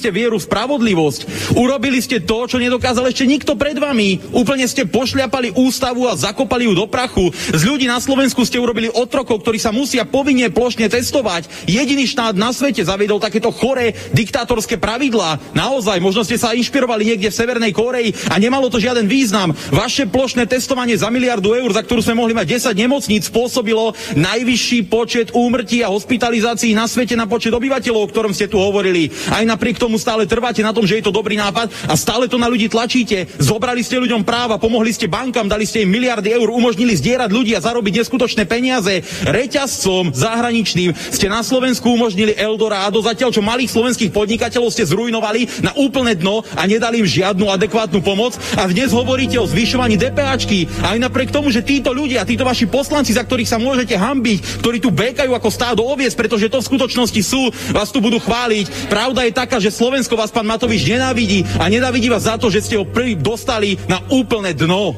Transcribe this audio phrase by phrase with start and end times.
[0.00, 1.52] ste vieru v spravodlivosť.
[1.60, 4.32] Urobili ste to, čo nedokázal ešte nikto pred vami.
[4.32, 7.28] Úplne ste pošľapali ústavu a zakopali ju do prachu.
[7.52, 11.68] Z ľudí na Slovensku ste urobili otrokov, ktorí sa musia povinne plošne testovať.
[11.68, 15.52] Jediný štát na svete zaviedol takéto choré diktátorské pravidlá.
[15.52, 19.52] Naozaj, možno ste sa inšpirovali niekde v Severnej Koreji a nemalo to žiaden význam.
[19.74, 24.86] Vaše plošné testovanie za miliardu eur, za ktorú sme mohli mať 10 nemocníc, spôsobilo najvyšší
[24.86, 29.10] počet úmrtí a hospitalizácií na svete na počet obyvateľov, o ktorom ste tu hovorili.
[29.34, 32.36] Aj napriek tomu stále trváte na tom, že je to dobrý nápad a stále to
[32.36, 33.26] na ľudí tlačíte.
[33.40, 37.52] Zobrali ste ľuďom práva, pomohli ste bankám, dali ste im miliardy eur, umožnili zdierať ľudí
[37.56, 39.02] a zarobiť neskutočné peniaze.
[39.24, 45.72] Reťazcom zahraničným ste na Slovensku umožnili Eldorado, zatiaľ čo malých slovenských podnikateľov ste zrujnovali na
[45.78, 48.36] úplné dno a nedali im žiadnu adekvátnu pomoc.
[48.58, 50.68] A dnes hovoríte o zvyšovaní DPAčky.
[50.84, 54.78] Aj napriek tomu, že títo ľudia, títo vaši poslanci, za ktorých sa môžete hambiť, ktorí
[54.82, 58.90] tu bekajú ako stádo oviec, pretože to v skutočnosti sú, vás tu budú chváliť.
[58.90, 62.60] Pravda je taká, že Slovensko vás pán Matovič nenávidí a nenávidí vás za to, že
[62.60, 64.92] ste ho prvý dostali na úplné dno.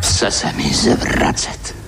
[0.00, 1.81] Chce sa mi zvracať.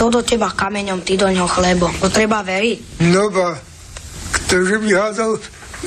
[0.00, 1.92] To do teba kameňom, ty do ňoho chlebom.
[2.00, 3.04] To treba veriť.
[3.12, 3.52] No ba,
[4.32, 5.36] ktože by hádal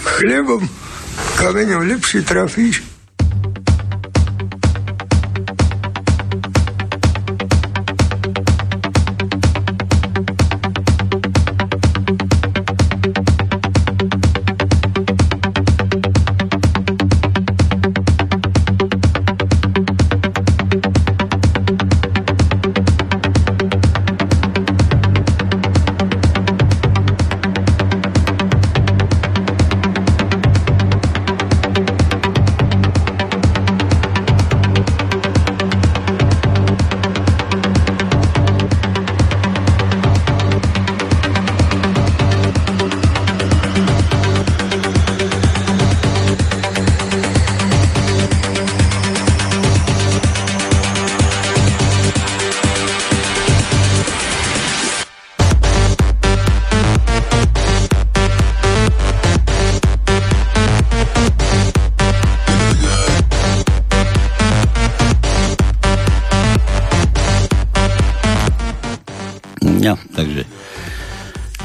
[0.06, 0.62] chlebom,
[1.42, 2.93] kameňom lepšie trafíš.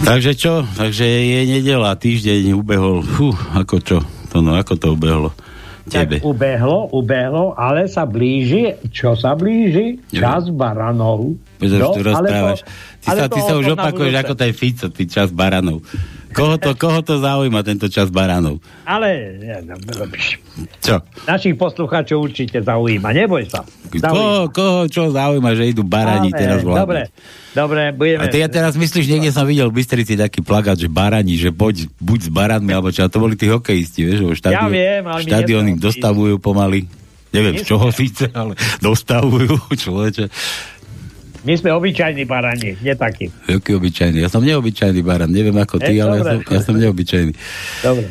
[0.09, 0.65] Takže čo?
[0.65, 3.05] Takže je nedela, týždeň ubehol.
[3.05, 3.99] Fú, ako čo?
[4.33, 5.37] To no, ako to ubehlo?
[5.85, 6.17] Tebe.
[6.17, 10.01] Tak ubehlo, ubehlo, ale sa blíži, čo sa blíži?
[10.09, 11.37] Čas baranov.
[11.57, 12.59] Pretože No, tu ale rozprávaš.
[12.61, 12.69] to-
[12.99, 15.85] ty sa, ty sa už opakuješ ako ten Fico, ty čas baranov.
[16.39, 18.63] Koho to, koho to zaujíma, tento čas baranov?
[18.87, 19.75] Ale ja, no,
[20.79, 21.03] Čo?
[21.27, 23.67] našich poslucháčov určite zaujíma, neboj sa.
[23.91, 26.83] Koho, koho čo zaujíma, že idú barani Ale, teraz vládnuť?
[26.87, 27.03] Dobre,
[27.59, 28.23] dobre, budeme...
[28.23, 31.51] A ty ja teraz myslíš, niekde som videl v Bystrici taký plagát, že barani, že
[31.51, 35.03] poď, buď s baranmi, alebo čo, a to boli tí hokejisti, vieš, štadión, Ja viem,
[35.03, 35.83] ale ich netrafí.
[35.83, 36.87] dostavujú pomaly.
[37.29, 39.53] Neviem, z čoho síce, ale dostavujú,
[39.85, 40.33] človeče.
[41.41, 43.31] My sme obyčajní barani, nie takí.
[43.47, 44.19] Jaký obyčajný.
[44.19, 47.33] Ja som neobyčajný baran, neviem ako ty, E, ale ja som, ja som neobyčajný.
[47.81, 48.11] Dobre.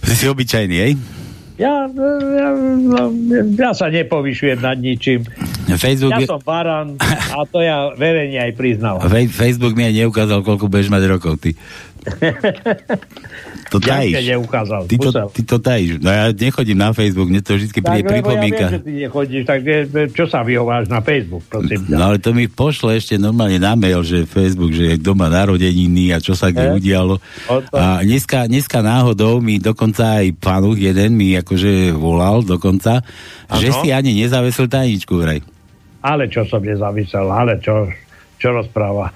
[0.00, 0.92] Ty si obyčajný, hej?
[1.54, 3.14] Ja, ja, no,
[3.54, 5.22] ja sa nepovyšujem nad ničím.
[5.72, 6.98] Facebook, Ja je- som baran
[7.30, 9.06] a to ja verejne aj priznávam.
[9.06, 11.54] Fej- Facebook mi aj neukázal, koľko budeš mať rokov, ty.
[13.74, 14.22] To tajíš.
[14.22, 14.86] neukázal.
[14.86, 15.26] Ty to, musel.
[15.34, 15.98] ty to tajíš.
[15.98, 19.42] No ja nechodím na Facebook, mne to vždy príde lebo ja viem, že ty nechodíš,
[19.42, 19.60] tak
[20.14, 21.96] čo sa vyhováš na Facebook, prosím ťa.
[21.98, 26.14] No ale to mi pošle ešte normálne na mail, že Facebook, že je doma narodeniny
[26.14, 26.74] a čo sa kde E?
[26.78, 27.18] udialo.
[27.74, 33.02] A dneska, dneska náhodou mi dokonca aj panuch jeden mi akože volal dokonca,
[33.58, 33.78] že Áno.
[33.82, 35.42] si ani nezavesil tajničku vraj.
[35.98, 37.90] Ale čo som nezavisel, ale čo,
[38.38, 39.10] čo rozpráva.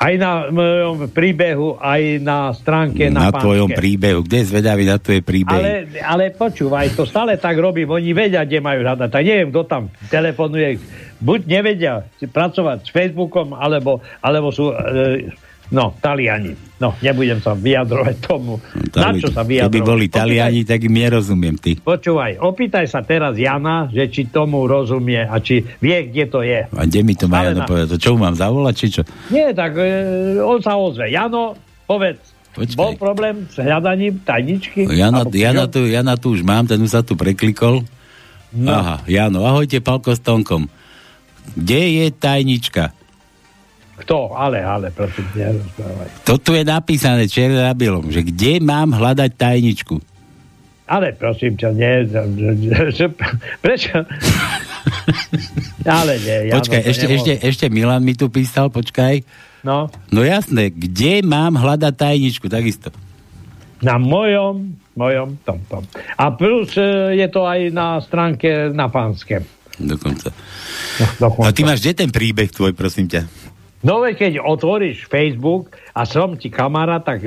[0.00, 3.80] Aj na mojom príbehu, aj na stránke Na, na, tvojom pánske.
[3.84, 4.24] príbehu.
[4.24, 5.60] Kde je zvedavý na tvoje príbehy?
[5.60, 9.08] Ale, ale počúvaj, to stále tak robím, oni vedia, kde majú hľadať.
[9.12, 10.80] Tak neviem, kto tam telefonuje.
[11.20, 15.36] Buď nevedia pracovať s Facebookom, alebo, alebo sú, e,
[15.70, 16.54] no, Taliani.
[16.76, 18.56] No, nebudem sa vyjadrovať tomu.
[18.90, 19.68] Na čo sa vyjadrovať?
[19.68, 21.76] Keby boli Opýtaj- Taliani, tak im nerozumiem, ty.
[21.76, 26.64] Počúvaj, opýtaj sa teraz Jana, že či tomu rozumie a či vie, kde to je.
[26.66, 27.96] A kde mi to má Jano na- povedať?
[27.96, 29.02] Čo mám zavolať, či čo?
[29.28, 29.84] Nie, tak e,
[30.38, 31.06] on sa ozve.
[31.06, 31.52] Jano,
[31.84, 32.74] povedz, Počkaj.
[32.74, 34.88] bol problém s hľadaním tajničky?
[34.88, 37.84] Jana, Alebo- Jana, tu, Jana tu už mám, ten už sa tu preklikol.
[38.50, 38.72] No.
[38.72, 40.66] Aha, Jano, ahojte, Palko s Tonkom.
[41.52, 42.96] Kde je tajnička?
[44.00, 44.32] Kto?
[44.32, 46.08] Ale, ale, prosím, nerozprávaj.
[46.24, 50.00] To tu je napísané černé na bielom, že kde mám hľadať tajničku?
[50.84, 52.02] Ale prosím ťa, nie,
[53.60, 54.02] prečo?
[55.86, 59.22] Ale nie, Jano, Počkaj, ešte, ešte, ešte Milan mi tu písal, počkaj.
[59.62, 62.90] No, No jasné, kde mám hľadať tajničku, takisto.
[63.80, 65.84] na mojom, mojom tom, tom.
[66.14, 69.40] A plus e, je to aj na stránke na pánske.
[69.78, 70.28] Dokonca.
[70.98, 71.52] No, A dokonca.
[71.54, 73.24] ty máš kde ten príbeh tvoj, prosím ťa?
[73.80, 77.24] No keď otvoríš Facebook a som ti kamarát, tak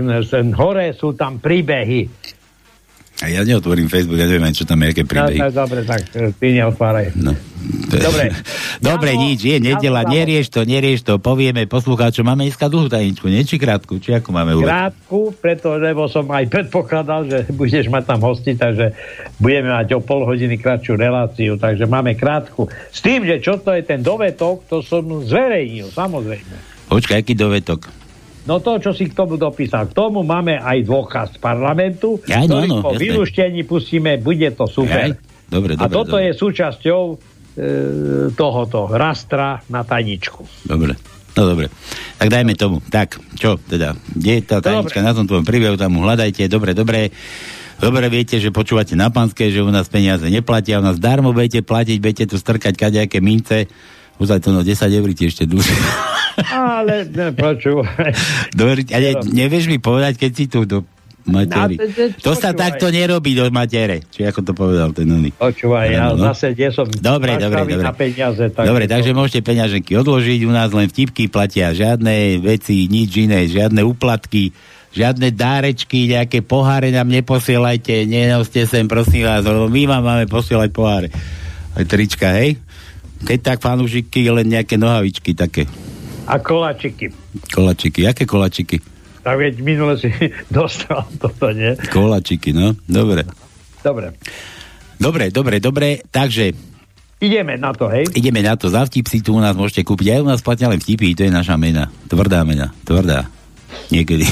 [0.53, 2.05] hore sú tam príbehy.
[3.21, 5.39] A ja neotvorím Facebook, ja neviem, čo tam je, aké No, príbehy.
[5.39, 7.13] tak, dobre, tak e, ty neotváraj.
[7.13, 7.31] No.
[7.87, 8.33] Dobre.
[8.83, 12.91] Dobre, Jano, nič, je nedela, Jano, nerieš to, nerieš to, povieme poslucháčom, máme dneska dlhú
[12.91, 13.39] tajničku, nie?
[13.39, 14.67] Či krátku, či ako máme urobiť?
[14.67, 18.91] Krátku, preto, lebo som aj predpokladal, že budeš mať tam hosti, takže
[19.37, 22.67] budeme mať o pol hodiny kratšiu reláciu, takže máme krátku.
[22.89, 26.89] S tým, že čo to je ten dovetok, to som zverejnil, samozrejme.
[26.91, 28.02] Počkaj, aký dovetok?
[28.43, 29.87] No to, čo si k tomu dopísal.
[29.87, 33.01] K tomu máme aj dôkaz parlamentu, Ja, no, ktorý no, po jasné.
[33.07, 35.15] vylúštení pustíme, bude to super.
[35.15, 35.21] Hej?
[35.47, 36.27] Dobre, A dobre, toto dobre.
[36.27, 37.15] je súčasťou e,
[38.35, 40.67] tohoto rastra na tajničku.
[40.67, 40.99] Dobre.
[41.33, 41.65] No dobre,
[42.21, 42.77] tak dajme tomu.
[42.85, 43.97] Tak, čo teda?
[44.13, 46.45] Kde je tá tajnička na tom tvojom príbehu, tam mu hľadajte.
[46.45, 47.09] Dobre, dobre.
[47.81, 51.65] Dobre viete, že počúvate na panské, že u nás peniaze neplatia, u nás darmo budete
[51.65, 53.65] platiť, budete tu strkať kadejaké mince.
[54.15, 55.77] Uzaj to no 10 eur ti ešte dlhšie.
[56.49, 58.13] Ale počúvaj.
[58.51, 60.81] Dobre, a ne, nevieš mi povedať, keď si tu do
[61.23, 61.77] matery.
[61.77, 64.01] To- to- To sa takto nerobí do matere.
[64.05, 65.29] Či ako to povedal ten oný.
[65.31, 66.19] Počúvaj, ja no.
[66.21, 67.79] zase, kde som Dobre, dobre, dobre.
[67.79, 68.43] na peniaze.
[68.49, 73.45] Tak Dobre, takže môžete peňaženky odložiť, u nás len vtipky platia, žiadne veci, nič iné,
[73.47, 74.51] žiadne úplatky,
[74.91, 80.69] žiadne dárečky, nejaké poháre nám neposielajte, nenoste sem, prosím vás, lebo my vám máme posielať
[80.69, 81.07] poháre.
[81.73, 82.59] Aj trička, hej?
[83.23, 85.63] Keď tak fanúšiky, len nejaké nohavičky také.
[86.27, 87.11] A kolačiky.
[87.51, 88.79] Kolačiky, aké kolačiky?
[89.23, 90.11] Tak veď minule si
[90.51, 91.75] dostal toto, nie?
[91.91, 93.23] Kolačiky, no, dobre.
[93.79, 94.15] Dobre.
[94.99, 96.55] Dobre, dobre, dobre, takže
[97.23, 98.03] Ideme na to, hej?
[98.19, 100.67] ideme na to, za vtip si tu u nás môžete kúpiť, aj u nás platia
[100.67, 103.31] len vtipy, to je naša mena, tvrdá mena, tvrdá.
[103.91, 104.25] Niekedy.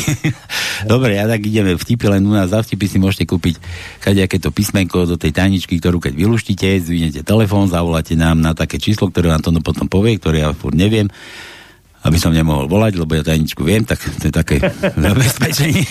[0.92, 3.62] Dobre, ja tak ideme vtipy, len u nás za vtipy si môžete kúpiť
[4.02, 8.82] kadejaké to písmenko do tej tajničky, ktorú keď vyluštíte, zdvihnete telefón, zavoláte nám na také
[8.82, 11.12] číslo, ktoré vám to potom povie, ktoré ja furt neviem,
[12.02, 14.58] aby som nemohol volať, lebo ja tajničku viem, tak to je také
[15.06, 15.86] zabezpečenie.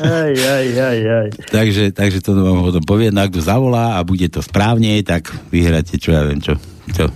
[0.00, 1.28] Aj, aj, aj, aj.
[1.52, 6.00] takže, takže to vám potom povie, no kto zavolá a bude to správne, tak vyhráte,
[6.00, 6.56] čo ja viem, čo.
[6.96, 7.12] čo.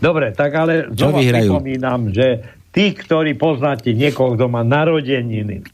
[0.00, 1.60] Dobre, tak ale Čo vyhrajú?
[1.60, 2.40] pripomínam, že
[2.70, 5.66] tí, ktorí poznáte niekoho, kto má narodeniny,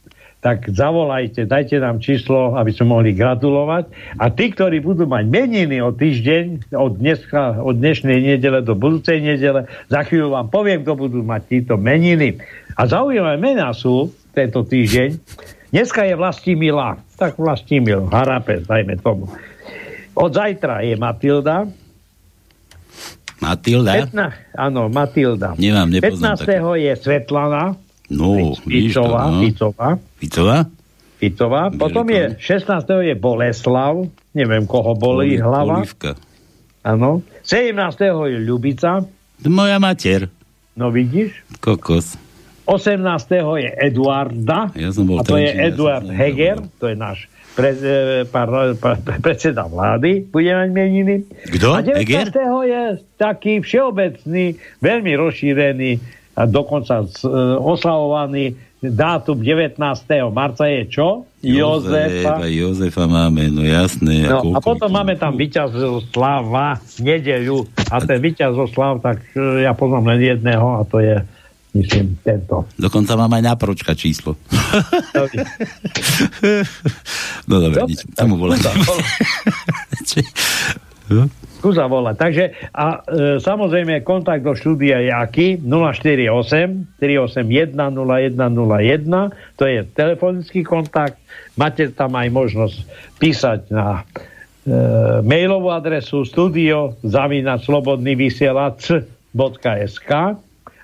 [0.44, 3.90] tak zavolajte, dajte nám číslo, aby sme mohli gratulovať.
[4.20, 9.18] A tí, ktorí budú mať meniny o týždeň, od, dneska, od dnešnej nedele do budúcej
[9.18, 12.38] nedele, za chvíľu vám poviem, kto budú mať títo meniny.
[12.78, 15.18] A zaujímavé mená sú tento týždeň.
[15.74, 19.26] Dneska je Vlastimila, tak Vlastimil, Harapes, dajme tomu.
[20.14, 21.66] Od zajtra je Matilda,
[23.40, 23.92] Matilda?
[24.08, 25.52] 15, áno, Matilda.
[25.60, 26.80] Nemám, nepoznám 15.
[26.80, 27.76] je Svetlana
[28.06, 29.42] No, Ficová, no.
[29.42, 30.58] Ficová, Ficová?
[31.18, 31.62] Ficová.
[31.74, 32.86] Potom je 16.
[33.02, 35.82] je Boleslav, neviem koho bolí hlava.
[35.82, 36.14] Olivka.
[36.86, 37.24] Áno.
[37.42, 37.74] 17.
[38.30, 39.02] je Ľubica,
[39.48, 40.30] Moja mater.
[40.78, 41.34] no vidíš.
[41.58, 42.14] Kokos.
[42.66, 43.02] 18.
[43.62, 47.30] je Eduarda, Ja som bol a to je ja Eduard sa Heger, to je náš
[47.56, 51.24] pre, e, par, par, predseda vlády, bude mať meniny.
[51.56, 51.72] Kto?
[51.72, 52.04] A 19.
[52.04, 52.28] Heger?
[52.68, 52.82] je
[53.16, 55.90] taký všeobecný, veľmi rozšírený
[56.36, 59.80] a dokonca z, e, oslavovaný dátum 19.
[60.30, 61.24] marca je čo?
[61.40, 62.44] Jozefa.
[62.44, 63.08] Jozefa.
[63.08, 64.28] Máme, no jasné.
[64.28, 70.12] No, koľko a potom máme tam víťazoslava nedeľu a ten víťazoslav, tak e, ja poznám
[70.12, 71.16] len jedného a to je
[71.82, 72.64] myslím tento.
[72.76, 74.36] Dokonca mám aj napročka číslo.
[77.50, 78.00] no dobre, Dobre, nič.
[78.16, 78.34] Tomu
[81.10, 81.26] no?
[81.66, 82.14] skúsa volať.
[82.14, 85.58] Takže a e, samozrejme kontakt do štúdia je aký?
[85.58, 91.18] 048 381 0101 to je telefonický kontakt.
[91.58, 92.76] Máte tam aj možnosť
[93.18, 94.04] písať na e,
[95.26, 100.12] mailovú adresu studio zavina slobodný vysielač.sk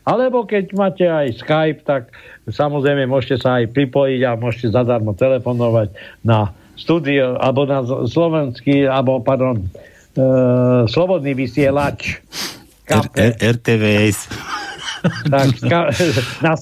[0.02, 2.11] alebo keď máte aj Skype, tak
[2.50, 5.94] samozrejme môžete sa aj pripojiť a môžete zadarmo telefonovať
[6.26, 9.66] na studio, alebo na slovenský, alebo pardon, e,
[10.90, 12.18] slobodný vysielač.
[13.38, 14.26] RTVS.
[15.30, 15.49] Tak,
[16.47, 16.54] na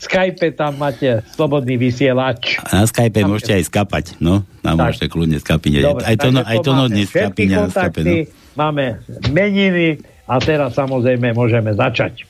[0.00, 2.56] Skype tam máte slobodný vysielač.
[2.64, 4.40] A na Skype tam môžete aj skapať, no.
[4.64, 4.96] Tam tak.
[4.96, 5.72] môžete kľudne skapiť.
[5.84, 7.68] Dobre, aj to, no, aj to no dnes Skype, no.
[8.56, 12.24] Máme meniny a teraz samozrejme môžeme začať.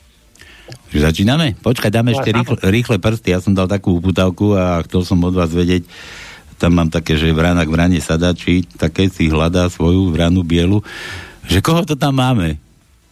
[0.91, 1.55] Začíname?
[1.59, 3.35] Počkaj, dáme ešte rýchle, rýchle prsty.
[3.35, 5.87] Ja som dal takú uputavku a chcel som od vás vedieť,
[6.57, 10.81] tam mám také, že vrana k vrane sadači, také si hľadá svoju vranu bielu,
[11.45, 12.57] že koho to tam máme?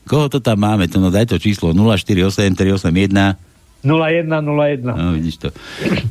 [0.06, 0.90] Koho to tam máme?
[0.90, 3.38] To no daj to číslo 048 381
[3.86, 4.82] 0101.
[4.82, 5.50] No, vidíš to.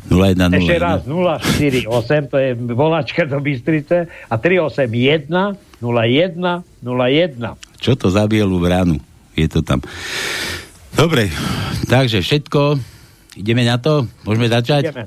[0.07, 0.63] 0101.
[0.63, 5.27] Ešte raz, 048, to je volačka do Bystrice a 381
[5.83, 6.39] 01
[6.87, 7.83] 01.
[7.83, 9.03] Čo to za bielu vranu?
[9.35, 9.83] Je to tam.
[10.95, 11.27] Dobre,
[11.91, 12.79] takže všetko.
[13.35, 14.07] Ideme na to?
[14.23, 14.89] Môžeme začať?
[14.89, 15.05] Ideme.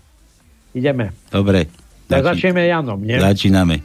[0.75, 1.05] Ideme.
[1.31, 1.71] Dobre.
[2.07, 3.15] Tak začneme Janom, nie?
[3.19, 3.79] Začíname.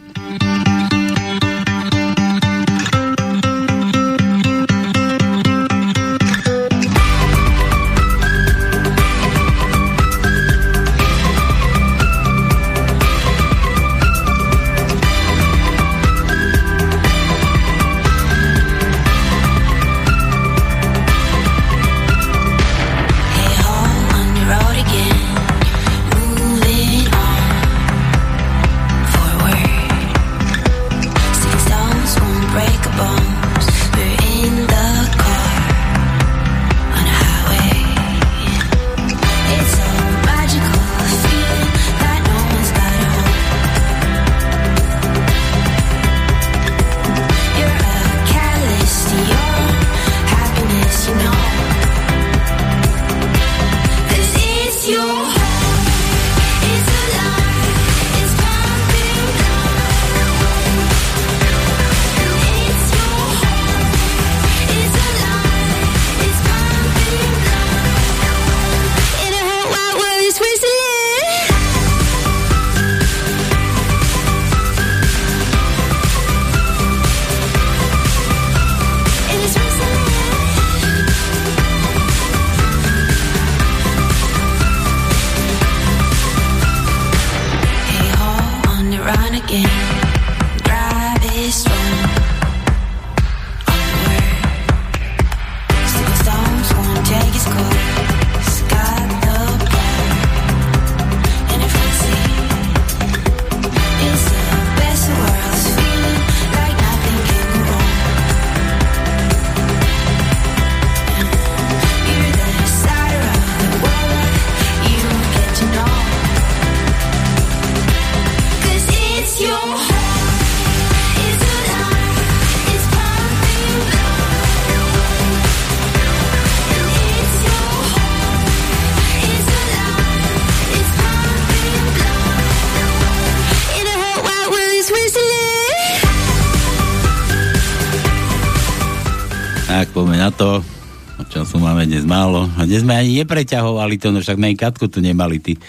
[142.73, 145.61] Dnes sme ani nepreťahovali to, no však my Katku tu nemali ty.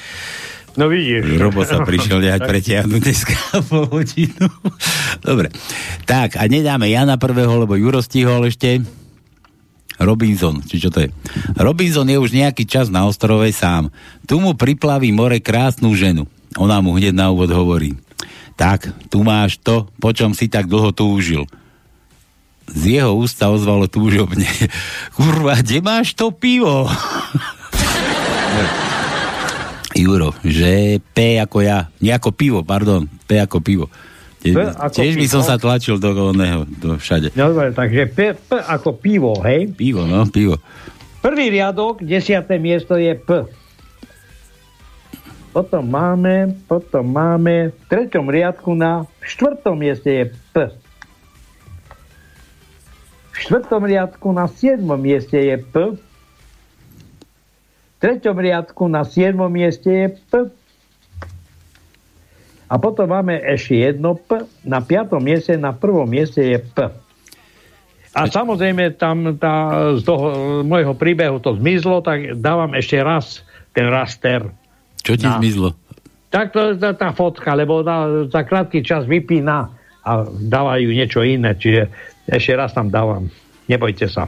[0.79, 1.36] No vidíš.
[1.36, 3.36] Robo sa prišiel nehať preťahnuť dneska
[3.67, 4.48] po hodinu.
[5.19, 5.51] Dobre.
[6.07, 8.79] Tak, a nedáme Jana prvého, lebo Juro stihol ešte.
[10.00, 11.12] Robinson, či čo to je?
[11.60, 13.91] Robinson je už nejaký čas na ostrove sám.
[14.24, 16.24] Tu mu priplaví more krásnu ženu.
[16.55, 18.00] Ona mu hneď na úvod hovorí.
[18.55, 21.43] Tak, tu máš to, po čom si tak dlho túžil
[22.74, 24.50] z jeho ústa ozvalo túžobne.
[25.18, 26.89] Kurva, kde máš to pivo?
[29.94, 33.86] Juro, že P ako ja, nie ako pivo, pardon, P ako pivo.
[34.44, 37.32] Tiež, tiež by som sa tlačil do oného, do všade.
[37.38, 39.72] No dobre, takže P, P ako pivo, hej?
[39.72, 40.60] Pivo, no, pivo.
[41.24, 43.48] Prvý riadok, desiaté miesto je P.
[45.53, 50.83] Potom máme, potom máme v treťom riadku na štvrtom mieste je P.
[53.34, 55.98] V štvrtom riadku na siedmom mieste je P.
[55.98, 60.54] V treťom riadku na siedmom mieste je P.
[62.70, 64.46] A potom máme ešte jedno P.
[64.62, 66.78] Na piatom mieste, na prvom mieste je P.
[68.13, 69.54] A samozrejme tam tá,
[69.98, 73.42] z toho môjho príbehu to zmizlo, tak dávam ešte raz
[73.74, 74.46] ten raster.
[75.02, 75.42] Čo ti Na.
[75.42, 75.74] zmizlo?
[76.30, 79.74] Tak to je tá, tá fotka, lebo na, za krátky čas vypína
[80.06, 81.90] a dávajú niečo iné, čiže
[82.25, 83.27] ešte raz tam dávam.
[83.65, 84.27] Nebojte sa.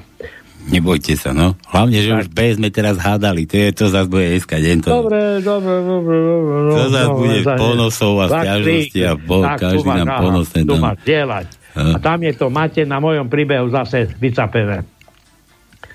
[0.65, 1.53] Nebojte sa, no.
[1.67, 4.77] Hlavne, že už B sme teraz hádali, to je, to zase bude dneska deň.
[4.81, 6.15] To, Dobre, dobre, dobre.
[6.17, 10.19] dobre to zase no, bude za- ponosov a stiažnosti a po, Tak, každý nám aha,
[10.19, 10.81] ponosne Tu tam.
[10.81, 11.47] máš dielať.
[11.75, 11.81] A.
[11.85, 14.87] A tam je to, máte na mojom príbehu zase vycapené.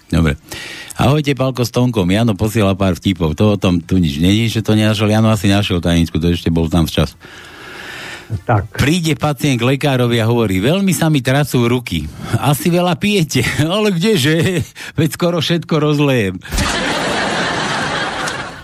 [0.07, 0.38] Dobre.
[0.95, 2.04] Ahojte, Palko s Tonkom.
[2.04, 3.33] Jano posiela pár vtipov.
[3.33, 5.09] To o tom tu nič není, že to nenašiel.
[5.09, 7.16] Jano asi našiel tajničku, to ešte bol tam včas.
[8.30, 8.78] Tak.
[8.78, 12.06] Príde pacient k lekárovi a hovorí, veľmi sa mi tracú ruky.
[12.38, 13.42] Asi veľa pijete.
[13.66, 14.62] Ale kdeže?
[14.94, 16.38] Veď skoro všetko rozlejem.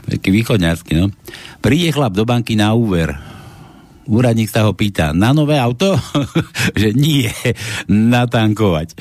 [0.07, 1.11] Taký východňarský, no.
[1.59, 3.19] Príde chlap do banky na úver.
[4.07, 5.99] Úradník sa ho pýta, na nové auto?
[6.81, 7.27] že nie,
[7.91, 8.95] natankovať.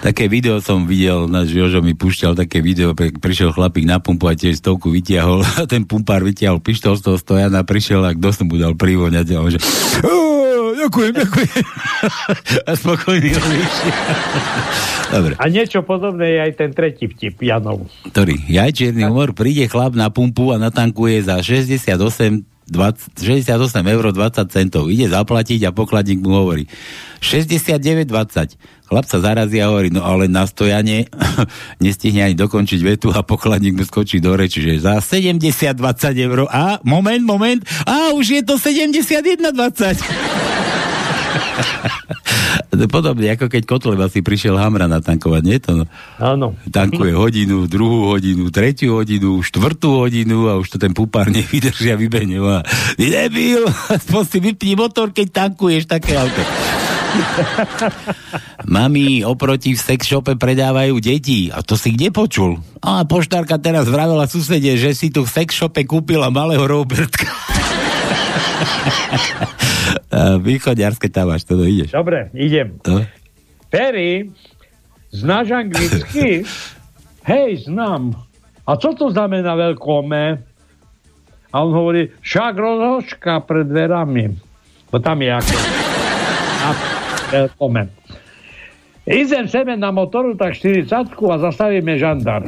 [0.00, 4.32] Také video som videl, náš Jožo mi púšťal také video, pri- prišiel chlapík na pumpu
[4.32, 8.32] a tiež stovku vytiahol a ten pumpár vytiahol pištol z toho stojana, prišiel a kto
[8.32, 9.60] som mu dal privoňať a on že
[10.00, 11.52] "Ó, ďakujem, ďakujem.
[12.68, 13.30] a spokojný.
[15.14, 15.32] Dobre.
[15.36, 17.84] A niečo podobné je aj ten tretí vtip Janov.
[18.08, 18.40] Ktorý?
[18.48, 24.46] Jaj, čierny humor, príde chlap na pumpu a natankuje za 68 20, 68 eur 20
[24.46, 24.86] centov.
[24.86, 26.70] Ide zaplatiť a pokladník mu hovorí
[27.18, 28.54] 69,20.
[28.90, 31.06] Chlap sa zarazí a hovorí, no ale na stojane
[31.84, 35.78] nestihne ani dokončiť vetu a pokladník mu skočí do reči, že za 70,20
[36.26, 36.50] eur.
[36.50, 39.94] A moment, moment, a už je to 71,20.
[42.70, 45.70] To je Podobne, ako keď Kotleba si prišiel Hamra natankovať, nie to?
[45.78, 45.84] No?
[46.18, 46.58] Áno.
[46.66, 51.96] tankuje hodinu, druhú hodinu, tretiu hodinu, štvrtú hodinu a už to ten pupár nevydrží a
[51.98, 52.42] vybehne.
[52.42, 52.66] A
[52.98, 56.42] debil, aspoň si vypni motor, keď tankuješ také auto.
[58.74, 61.50] Mami, oproti v sex shope predávajú deti.
[61.50, 62.60] A to si kde počul?
[62.80, 67.26] A poštárka teraz vravela susede, že si tu v sex shope kúpila malého Robertka.
[70.46, 71.94] Východňarské tam máš, to ideš.
[71.94, 72.78] Dobre, idem.
[72.84, 73.02] To?
[73.70, 74.30] Perry,
[75.14, 76.44] znáš anglicky?
[77.30, 78.16] Hej, znám.
[78.66, 80.22] A co to znamená veľkome?
[81.50, 84.38] A on hovorí, však rozhoška pred dverami.
[84.90, 85.56] Bo tam je ako.
[86.60, 86.68] A
[87.30, 87.82] veľkome.
[89.06, 92.46] Idem sebe na motoru tak 40 a zastavíme žandar.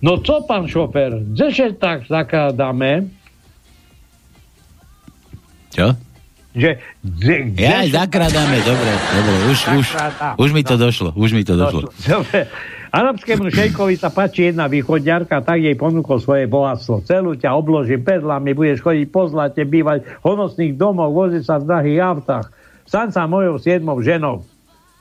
[0.00, 3.08] No co, pán šofer, kdeže tak zakrádame,
[5.74, 5.98] Čo?
[6.54, 6.78] že...
[7.02, 9.86] Kde, Ja aj zakradáme, dobre, dobre, už, už,
[10.38, 11.90] už mi to došlo, už mi to došlo.
[12.06, 12.46] Dobre.
[12.94, 17.02] Arabskému šejkovi sa páči jedna východňarka, tak jej ponúkol svoje bohatstvo.
[17.02, 21.66] Celú ťa obložím pedlami, budeš chodiť po zlate, bývať v honosných domoch, voziť sa v
[21.66, 22.46] drahých autách.
[22.84, 24.44] Stan sa mojou siedmou ženou.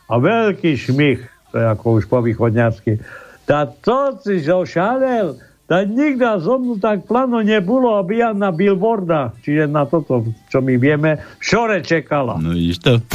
[0.07, 1.19] A veľký šmich,
[1.51, 2.99] to je ako už po východňarsky.
[3.43, 5.39] Tá to si zošalel?
[5.63, 10.59] Tá nikdy zo mnou tak plano nebolo, aby ja na billboarda, čiže na toto, čo
[10.59, 12.39] my vieme, šore čekala.
[12.39, 12.93] No vidíš to?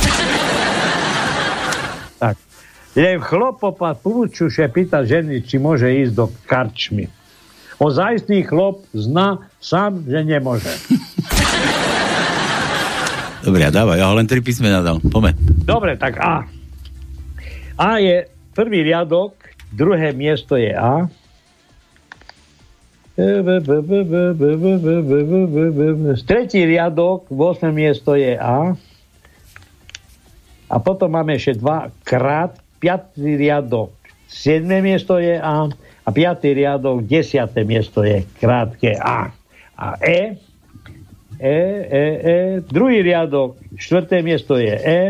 [2.18, 2.34] Tak.
[2.98, 7.06] Len chlopopa púčuše pýta ženy, či môže ísť do karčmy.
[7.78, 10.74] Ozajstný chlop zna sám, že nemôže.
[13.48, 15.00] Dobre, a dávaj, ja len tri písmena dal.
[15.00, 15.32] Pome.
[15.64, 16.44] Dobre, tak A.
[17.80, 19.40] A je prvý riadok,
[19.72, 21.08] druhé miesto je A.
[26.28, 28.76] Tretí riadok, 8 miesto je A.
[30.68, 33.96] A potom máme ešte dva krát, piatý riadok,
[34.28, 35.72] 7 miesto je A.
[36.04, 39.32] A piatý riadok, 10 miesto je krátke A.
[39.72, 40.36] A E,
[41.38, 45.00] E, E, E, druhý riadok, štvrté miesto je E,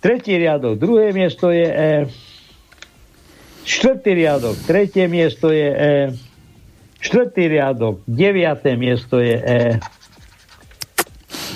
[0.00, 1.90] tretí riadok, druhé miesto je E,
[3.68, 5.92] štvrtý riadok, tretie miesto je E,
[7.04, 9.60] štvrtý riadok, deviaté miesto je E,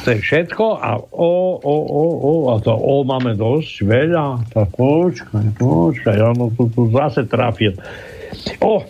[0.04, 4.76] to je všetko a O, O, O, O, a to O máme dosť veľa, tak
[4.76, 7.80] počkaj, počkaj, ja no tu, tu zase trafil.
[8.60, 8.84] O,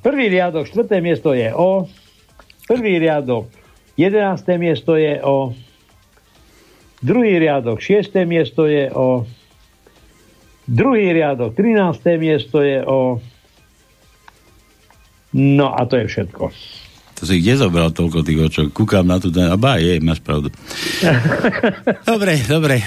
[0.00, 1.84] prvý riadok, štvrté miesto je O,
[2.70, 3.50] prvý riadok,
[3.98, 5.50] jedenácté miesto je O,
[7.02, 9.26] druhý riadok, šiesté miesto je O,
[10.70, 11.98] druhý riadok, 13.
[12.22, 13.18] miesto je O,
[15.34, 16.44] no a to je všetko.
[17.20, 18.66] To si kde zobral toľko tých očok?
[18.72, 19.28] Kúkam na tú...
[19.36, 20.48] A bá, je, máš pravdu.
[22.10, 22.80] dobre, dobre.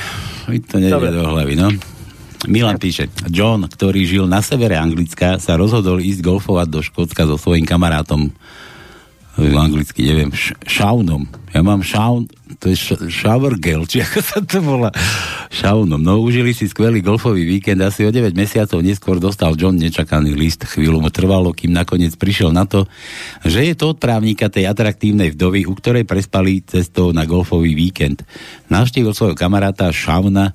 [0.50, 1.70] Mi to nejde do hlavy, no.
[2.50, 7.38] Milan píše, John, ktorý žil na severe Anglicka, sa rozhodol ísť golfovať do Škótska so
[7.38, 8.34] svojím kamarátom
[9.38, 11.26] anglicky neviem, š- šaunom.
[11.54, 12.30] Ja mám šaun,
[12.62, 14.90] to je š- shower gel, či ako sa to volá.
[15.50, 16.02] Šaunom.
[16.02, 20.66] No užili si skvelý golfový víkend, asi o 9 mesiacov neskôr dostal John nečakaný list.
[20.66, 22.86] Chvíľu mu trvalo, kým nakoniec prišiel na to,
[23.46, 28.22] že je to od právnika tej atraktívnej vdovy, u ktorej prespali cestou na golfový víkend.
[28.70, 30.54] Navštívil svojho kamaráta Šauna,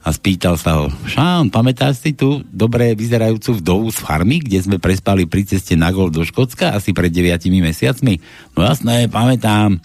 [0.00, 4.76] a spýtal sa ho, Šán, pamätáš si tu dobre vyzerajúcu vdovu z farmy, kde sme
[4.80, 8.16] prespali pri ceste na gol do Škótska asi pred 9 mesiacmi?
[8.56, 9.76] No jasné, pamätám.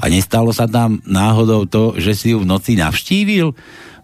[0.00, 3.52] A nestalo sa tam náhodou to, že si ju v noci navštívil?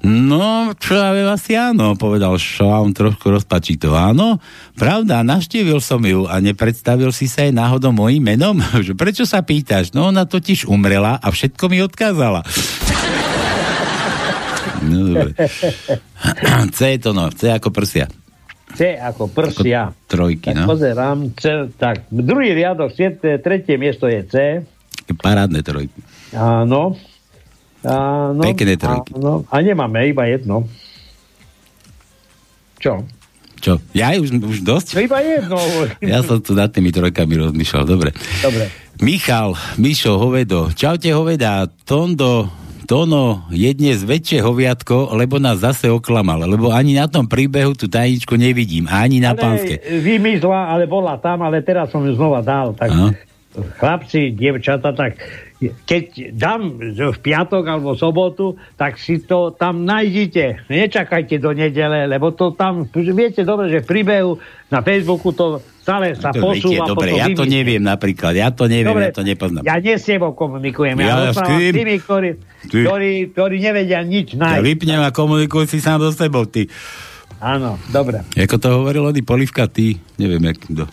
[0.04, 3.96] No, čo ja viem, asi áno, povedal Šaun trošku rozpačito.
[3.96, 4.36] Áno,
[4.76, 8.60] pravda, navštívil som ju a nepredstavil si sa jej náhodou mojim menom?
[9.00, 9.96] Prečo sa pýtaš?
[9.96, 12.44] No, ona totiž umrela a všetko mi odkázala.
[14.86, 15.30] No dobre.
[16.76, 18.06] C je to no, C ako prsia.
[18.74, 19.90] C ako prsia.
[19.90, 20.66] Ako trojky, tak no.
[20.66, 24.34] pozerám, C, tak druhý riadok, siete, tretie miesto je C.
[25.22, 26.02] Parádne trojky.
[26.34, 26.98] Áno.
[27.86, 28.42] Áno.
[28.42, 29.14] Pekné trojky.
[29.14, 29.46] Áno.
[29.46, 30.66] A nemáme, iba jedno.
[32.82, 33.06] Čo?
[33.62, 33.80] Čo?
[33.96, 34.98] Ja už, už dosť?
[34.98, 35.56] No iba jedno.
[36.12, 38.10] Ja som tu nad tými trojkami rozmýšľal, dobre.
[38.42, 38.68] Dobre.
[39.00, 40.72] Michal, Mišo, Hovedo.
[40.72, 41.68] Čaute, Hoveda.
[41.84, 42.48] Tondo,
[42.86, 47.90] Tono je dnes väčšie hoviatko, lebo nás zase oklamal, lebo ani na tom príbehu tú
[47.90, 49.74] tajničku nevidím, ani na ale pánske.
[49.98, 52.78] vymizla, ale bola tam, ale teraz som ju znova dal.
[52.78, 53.10] Tak Aha.
[53.82, 55.18] chlapci, dievčata, tak
[55.58, 58.46] keď dám v piatok alebo v sobotu,
[58.78, 60.70] tak si to tam nájdete.
[60.70, 64.32] Nečakajte do nedele, lebo to tam, viete dobre, že v príbehu
[64.70, 66.82] na Facebooku to stále sa To posúva.
[66.84, 69.62] dobre, ja to neviem napríklad, ja to neviem, Dobre, ja to nepoznám.
[69.62, 72.28] Ja nie s tebou komunikujem, ja, Ja ja s s tými, ktorí,
[72.66, 72.78] Ty.
[72.82, 74.66] ktorí, ktorí nevedia nič Ja nájsť.
[74.66, 76.66] vypnem a komunikuj si sám so sebou, ty.
[77.38, 78.26] Áno, dobre.
[78.34, 80.90] Ako to hovoril Ody Polivka, ty, neviem, jak kto.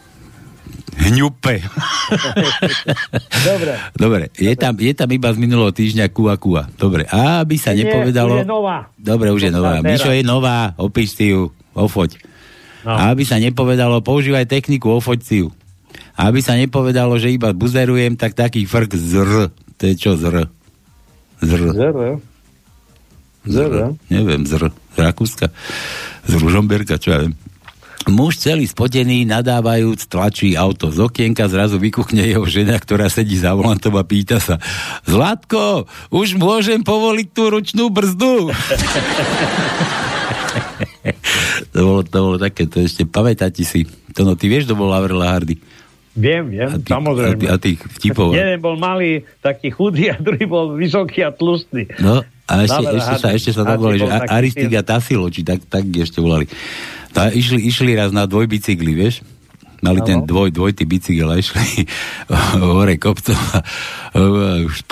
[0.94, 1.58] Hňupe.
[3.50, 3.74] Dobre.
[3.96, 6.70] Dobre, je tam, je tam iba z minulého týždňa kua kua.
[6.72, 8.38] Dobre, a aby sa Nie, nepovedalo...
[8.38, 8.78] už je nová.
[8.94, 9.82] Dobre, už je nová.
[9.82, 12.22] Mišo je nová, opíš si ju, ofoď.
[12.84, 12.94] No.
[12.94, 14.92] A aby sa nepovedalo, používaj techniku,
[15.48, 15.50] ju.
[16.14, 19.50] A aby sa nepovedalo, že iba buzerujem, tak taký frk zr.
[19.80, 20.46] To je čo zr?
[21.44, 21.62] Zr.
[21.76, 22.08] Zero.
[23.44, 24.00] Zero.
[24.08, 25.52] Neviem, z, R- z Rakúska.
[26.24, 27.36] Z Ružomberka, čo ja viem.
[28.12, 33.56] Muž celý spotený, nadávajúc, tlačí auto z okienka, zrazu vykuchne jeho žena, ktorá sedí za
[33.56, 34.60] volantom a pýta sa
[35.08, 38.52] Zlatko, už môžem povoliť tú ručnú brzdu?
[41.74, 43.88] to, bolo, to bolo také, to ešte pamätáte si.
[44.14, 45.56] To no, ty vieš, to bol Lavrel Hardy.
[46.14, 47.34] Viem, viem, A ty, samozrejme.
[47.34, 48.38] A, ty, a tých vtipov.
[48.38, 51.90] Jeden bol malý, taký chudý a druhý bol vysoký a tlustý.
[51.98, 54.84] No, a ešte, ešte, sa, ešte sa Hardy volali, že bol A- taký Aristik a
[54.86, 56.46] Tasilo, či tak, tak ešte volali.
[57.14, 59.22] Tá, išli, išli raz na dvojbicykli, vieš?
[59.84, 60.08] Mali Áno.
[60.08, 61.84] ten dvoj, dvojtý bicykel a išli
[62.64, 63.60] hore kopcom a,
[64.16, 64.20] a
[64.64, 64.88] už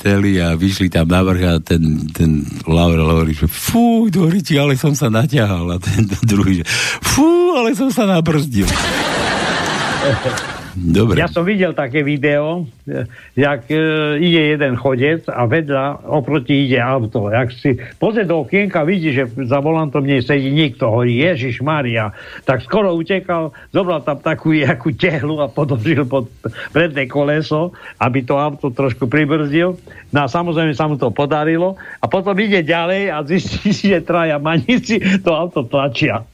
[0.00, 4.56] celý a vyšli tam na vrch a ten, ten Laurel hovorí, že fú, do riti,
[4.56, 6.66] ale som sa naťahal a ten druhý, že
[7.04, 8.64] fú, ale som sa nabrzdil.
[10.74, 11.18] Dobre.
[11.18, 13.78] Ja som videl také video, e, jak e,
[14.22, 17.26] ide jeden chodec a vedľa oproti ide auto.
[17.30, 22.14] Jak si pozrie do okienka, vidí, že za volantom nej sedí niekto, hovorí Ježiš Maria.
[22.46, 26.30] Tak skoro utekal, zobral tam takú jakú tehlu a podložil pod
[26.70, 29.74] predné koleso, aby to auto trošku pribrzdil.
[30.10, 31.78] No a samozrejme sa mu to podarilo.
[32.02, 36.26] A potom ide ďalej a zistí si, že traja manici to auto tlačia.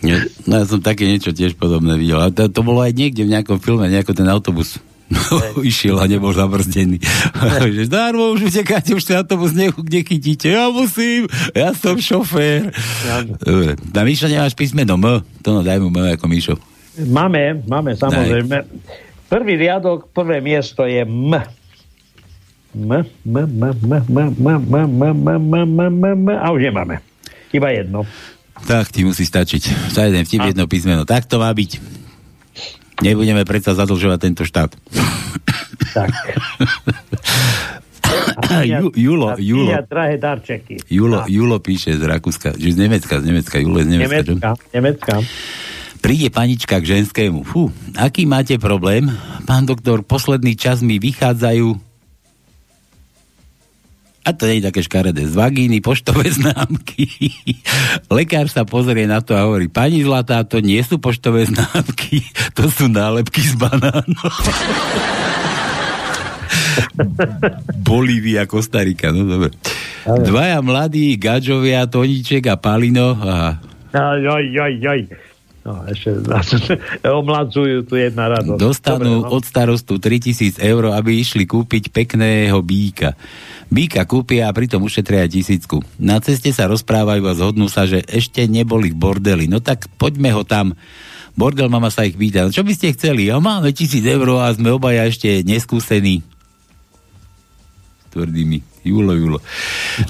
[0.00, 0.16] Nie,
[0.48, 2.18] no ja som také niečo tiež podobné videl.
[2.18, 4.80] A to, to bolo aj niekde v nejakom filme, nejako ten autobus
[5.60, 7.02] išiel a nebol zabrzdený.
[7.74, 10.54] že darmo už utekáte, už ten autobus ne, nechytíte.
[10.54, 12.70] Ja musím, ja som šofér.
[13.42, 13.74] Dobre.
[13.90, 15.22] Na Mišo nemáš písmeno M?
[15.42, 16.54] To no, daj mu M ako Mišo.
[17.10, 18.66] Máme, máme, samozrejme.
[19.30, 21.34] Prvý riadok, prvé miesto je M.
[22.70, 26.70] M, M, M, M, M, M, M, M, M, M, M, M, M, a už
[26.70, 27.02] nemáme.
[27.50, 28.06] Iba jedno.
[28.60, 29.90] Tak ti musí stačiť.
[29.90, 31.02] Za jeden vtip, jedno písmeno.
[31.08, 31.99] Tak to má byť.
[33.00, 34.76] Nebudeme predsa zadlžovať tento štát.
[35.96, 36.10] Tak.
[38.66, 40.82] Ju, Julo, Julo, drahé darčeky.
[40.90, 44.34] Julo, Julo píše z Rakúska, že z Nemecka, z Nemecka, Julo z Nemecka, čo?
[44.34, 45.14] Nemecka, Nemecka.
[46.00, 47.44] Príde panička k ženskému.
[47.44, 49.12] Fú, aký máte problém?
[49.44, 51.89] Pán doktor, posledný čas mi vychádzajú
[54.30, 55.26] a to nie je také škaredé.
[55.26, 57.10] Z vagíny poštové známky.
[58.06, 62.22] Lekár sa pozrie na to a hovorí, pani Zlatá, to nie sú poštové známky,
[62.54, 64.30] to sú nálepky z banánov.
[67.80, 69.50] Bolívia, Kostarika, no dobre.
[70.06, 75.00] Dvaja mladí gadžovia, Toníček a Palino a Aj, aj, aj, aj.
[75.60, 76.16] No, ešte
[77.20, 78.56] omladzujú tu jedna radosť.
[78.56, 79.36] Dostanú Dobre, no.
[79.36, 83.12] od starostu 3000 eur, aby išli kúpiť pekného býka.
[83.68, 85.84] Býka kúpia a pritom ušetria tisícku.
[86.00, 89.44] Na ceste sa rozprávajú a zhodnú sa, že ešte neboli v bordeli.
[89.52, 90.72] No tak poďme ho tam.
[91.36, 93.28] Bordel mama sa ich pýta, "No čo by ste chceli?
[93.28, 96.24] A máme tisíc eur a sme obaja ešte neskúsení.
[98.10, 98.69] Tvrdí mi.
[98.84, 99.38] Julo, Julo.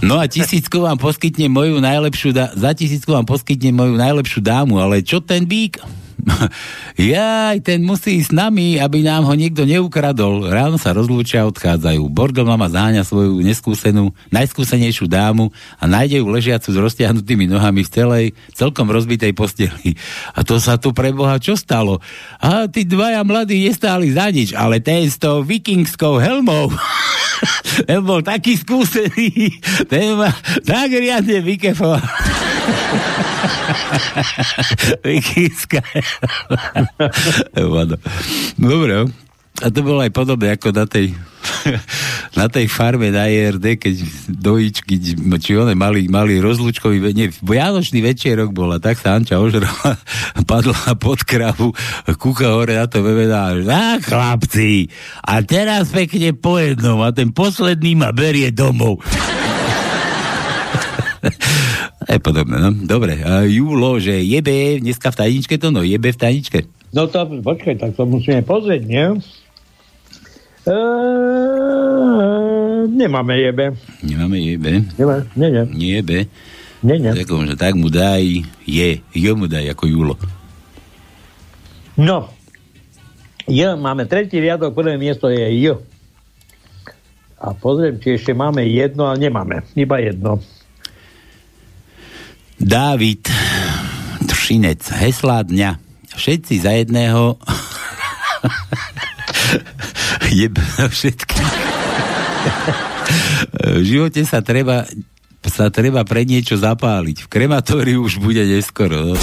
[0.03, 4.79] No a tisícku vám poskytne moju najlepšiu, dá- za tisícku vám poskytne moju najlepšiu dámu,
[4.79, 5.83] ale čo ten bík?
[7.13, 10.49] Jaj, ten musí ísť s nami, aby nám ho niekto neukradol.
[10.49, 12.07] Ráno sa rozlúčia odchádzajú.
[12.11, 17.93] Bordel mama záňa svoju neskúsenú, najskúsenejšiu dámu a nájde ju ležiacu s roztiahnutými nohami v
[17.93, 19.97] celej, celkom rozbitej posteli.
[20.37, 21.99] A to sa tu pre Boha čo stalo?
[22.41, 26.73] A tí dvaja mladí nestáli za nič, ale ten s tou vikingskou helmou
[27.87, 30.31] ten bol taký skúsený, ten ma
[30.65, 32.03] tak riadne vykefoval.
[37.55, 37.85] Helma.
[38.59, 38.95] Dobre,
[39.61, 41.13] a to bolo aj podobné ako na tej
[42.39, 43.95] na tej farme na ERD, keď
[44.29, 44.97] dojičky,
[45.41, 49.99] či one mali, mali rozlúčkový, ve- nie, vianočný večerok bol a tak sa Anča ožrala,
[50.49, 51.73] padla pod kravu,
[52.17, 54.89] kúka hore na to vevená, a chlapci,
[55.21, 59.01] a teraz pekne po jednom a ten posledný ma berie domov.
[62.11, 62.75] Je podobné, no.
[62.75, 63.23] Dobre.
[63.23, 66.67] A Julo, že jebe dneska v tajničke to, no jebe v tajničke.
[66.91, 69.07] No to, počkaj, tak to musíme pozrieť, nie?
[70.67, 70.79] E,
[72.91, 73.79] nemáme jebe.
[74.03, 74.83] Nemáme jebe.
[74.99, 76.19] Nemá, nie, nie, Nie jebe.
[76.83, 77.13] nie, nie.
[77.15, 78.89] Tak, že tak mu daj je.
[79.15, 80.15] Jo mu daj ako Julo.
[81.95, 82.27] No.
[83.47, 85.79] J, máme tretí riadok, prvé miesto je J.
[87.39, 89.63] A pozriem, či ešte máme jedno, ale nemáme.
[89.79, 90.43] Iba jedno.
[92.61, 93.25] Dávid
[94.29, 95.81] Tršinec, heslá dňa.
[96.13, 97.41] Všetci za jedného
[100.45, 100.61] jeb
[100.93, 101.41] všetky.
[103.81, 104.85] v živote sa treba
[105.49, 107.25] sa treba pre niečo zapáliť.
[107.25, 109.17] V krematóriu už bude neskoro.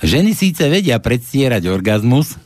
[0.00, 2.40] Ženy síce vedia predstierať orgazmus,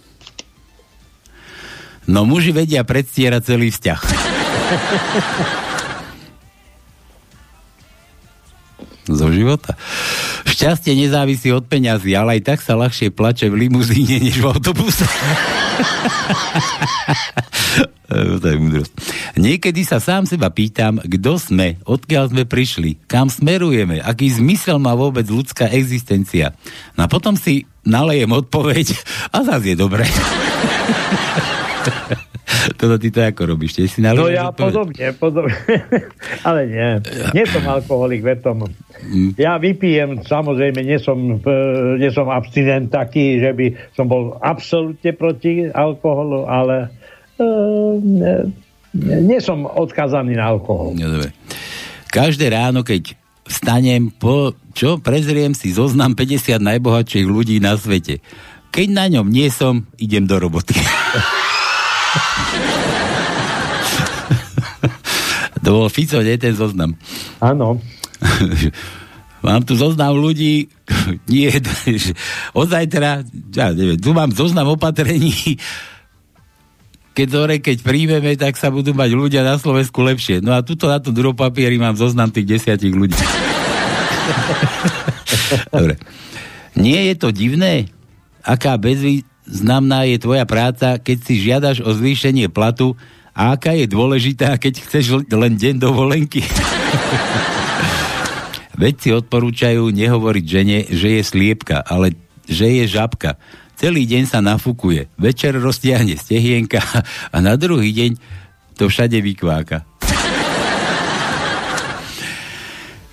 [2.11, 4.01] no muži vedia predstierať celý vzťah.
[9.06, 9.74] Zo života.
[10.46, 15.02] Šťastie nezávisí od peňazí, ale aj tak sa ľahšie plače v limuzíne, než v autobuse.
[19.40, 24.92] Niekedy sa sám seba pýtam, kto sme, odkiaľ sme prišli, kam smerujeme, aký zmysel má
[24.92, 26.52] vôbec ľudská existencia.
[26.94, 28.92] No a potom si nalejem odpoveď
[29.32, 30.04] a zase je dobré.
[32.81, 33.78] Toto ty to ako robíš?
[33.78, 34.59] Ty si No ja odpoveď?
[34.59, 35.57] podobne, podobne.
[36.48, 36.90] Ale nie.
[37.33, 38.66] Nie som alkoholik, ve tom.
[39.38, 41.57] Ja vypijem, samozrejme, nie som, e,
[41.98, 46.90] nie som abstinent taký, že by som bol absolútne proti alkoholu, ale
[47.38, 47.46] e,
[48.02, 48.37] nie,
[49.22, 50.94] nie som odkazaný na alkohol.
[50.98, 51.31] No, dobre.
[52.12, 53.16] Každé ráno, keď
[53.48, 58.20] vstanem, po, čo, prezriem si zoznam 50 najbohatších ľudí na svete.
[58.72, 60.76] Keď na ňom nie som, idem do roboty.
[65.62, 66.98] to bol Fico, nie ten zoznam.
[67.38, 67.79] Áno.
[69.42, 70.70] mám tu zoznam ľudí,
[71.33, 71.51] nie,
[72.59, 75.59] od zajtra, ja neviem, tu mám zoznam opatrení,
[77.12, 80.40] keď dore, keď príjmeme, tak sa budú mať ľudia na Slovensku lepšie.
[80.40, 83.20] No a tuto na tom druhom papieri mám zoznam tých desiatich ľudí.
[85.68, 86.01] Dobre.
[86.72, 87.92] Nie je to divné?
[88.40, 88.81] Aká
[89.42, 92.94] bezvýznamná je tvoja práca, keď si žiadaš o zvýšenie platu
[93.35, 96.42] a aká je dôležitá, keď chceš len deň dovolenky?
[98.83, 102.14] Vedci odporúčajú nehovoriť žene, že je sliepka, ale
[102.48, 103.37] že je žabka.
[103.78, 106.78] Celý deň sa nafúkuje, večer roztiahne stehienka
[107.35, 108.11] a na druhý deň
[108.78, 109.83] to všade vykváka.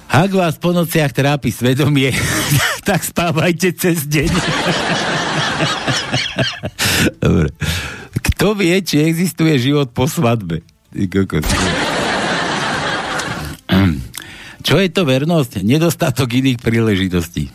[0.09, 2.09] Ak vás po nociach trápi svedomie,
[2.89, 4.31] tak spávajte cez deň.
[7.23, 7.49] Dobre.
[8.19, 10.63] Kto vie, či existuje život po svadbe?
[14.59, 15.63] Čo je to vernosť?
[15.63, 17.47] Nedostatok iných príležitostí.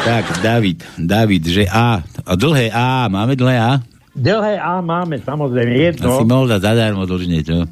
[0.00, 2.00] Tak, David, David, že A.
[2.00, 3.72] A dlhé A, máme dlhé A?
[4.16, 5.80] Dlhé A máme, samozrejme, No.
[5.84, 6.08] jedno.
[6.16, 7.68] Asi mohol dať zadarmo dlžne, čo?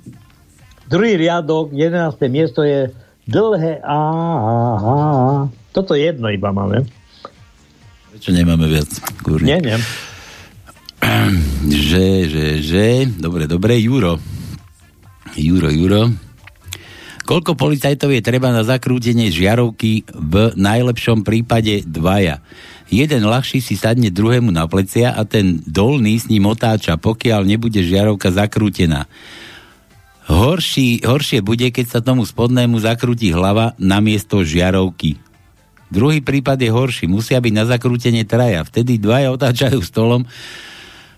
[0.88, 2.28] Druhý riadok, 11.
[2.28, 2.92] miesto je
[3.24, 3.96] dlhé A.
[3.96, 4.94] A, A.
[5.72, 6.84] Toto jedno iba máme.
[8.18, 8.90] Prečo nemáme viac?
[9.22, 9.46] Kurne.
[9.46, 9.78] Nie, nie.
[11.70, 12.86] Že, že, že.
[13.06, 14.18] Dobre, dobre, Juro.
[15.38, 16.10] Juro, Juro.
[17.22, 22.42] Koľko policajtov je treba na zakrútenie žiarovky v najlepšom prípade dvaja?
[22.90, 27.86] Jeden ľahší si sadne druhému na plecia a ten dolný s ním otáča, pokiaľ nebude
[27.86, 29.06] žiarovka zakrútená.
[30.26, 35.27] Horší, horšie bude, keď sa tomu spodnému zakrúti hlava namiesto žiarovky.
[35.88, 37.04] Druhý prípad je horší.
[37.08, 38.60] Musia byť na zakrútenie traja.
[38.64, 40.28] Vtedy dvaja otáčajú stolom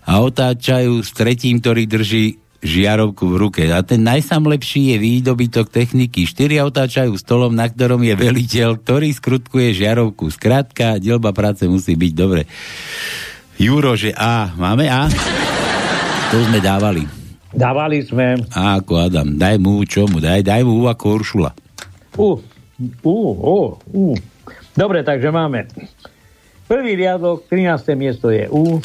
[0.07, 3.61] a otáčajú s tretím, ktorý drží žiarovku v ruke.
[3.73, 6.29] A ten najsamlepší je výdobytok techniky.
[6.29, 10.29] Štyria otáčajú stolom, na ktorom je veliteľ, ktorý skrutkuje žiarovku.
[10.29, 12.45] Skrátka, dielba práce musí byť dobre.
[13.57, 14.53] Juro, že A.
[14.55, 15.09] Máme A?
[16.31, 17.03] To sme dávali.
[17.51, 18.39] Dávali sme.
[18.55, 19.35] A ako Adam.
[19.35, 21.51] Daj mu čo mu, daj, daj mu U ako Uršula.
[22.15, 22.39] U,
[23.03, 23.57] u, u,
[23.91, 24.05] u.
[24.75, 25.67] Dobre, takže máme.
[26.71, 27.99] Prvý riadok, 13.
[27.99, 28.79] miesto je U.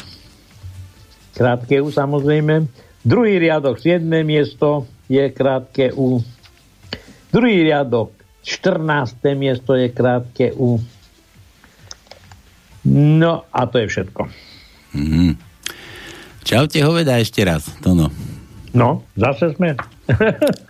[1.31, 2.67] Krátke U samozrejme.
[3.07, 4.03] Druhý riadok, 7.
[4.27, 6.19] miesto je krátke U.
[7.31, 8.11] Druhý riadok,
[8.43, 9.39] 14.
[9.39, 10.83] miesto je krátke U.
[12.87, 14.21] No a to je všetko.
[14.95, 15.31] Mhm.
[16.47, 18.07] Čaute hoveda ešte raz, Tono.
[18.71, 19.75] No, zase sme.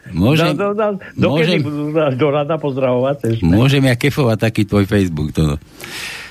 [0.09, 3.41] Môžem, do, do, do, dokedy môžem, budú nás do rada pozdravovať?
[3.41, 5.61] môžem ja kefovať taký tvoj Facebook, Tono.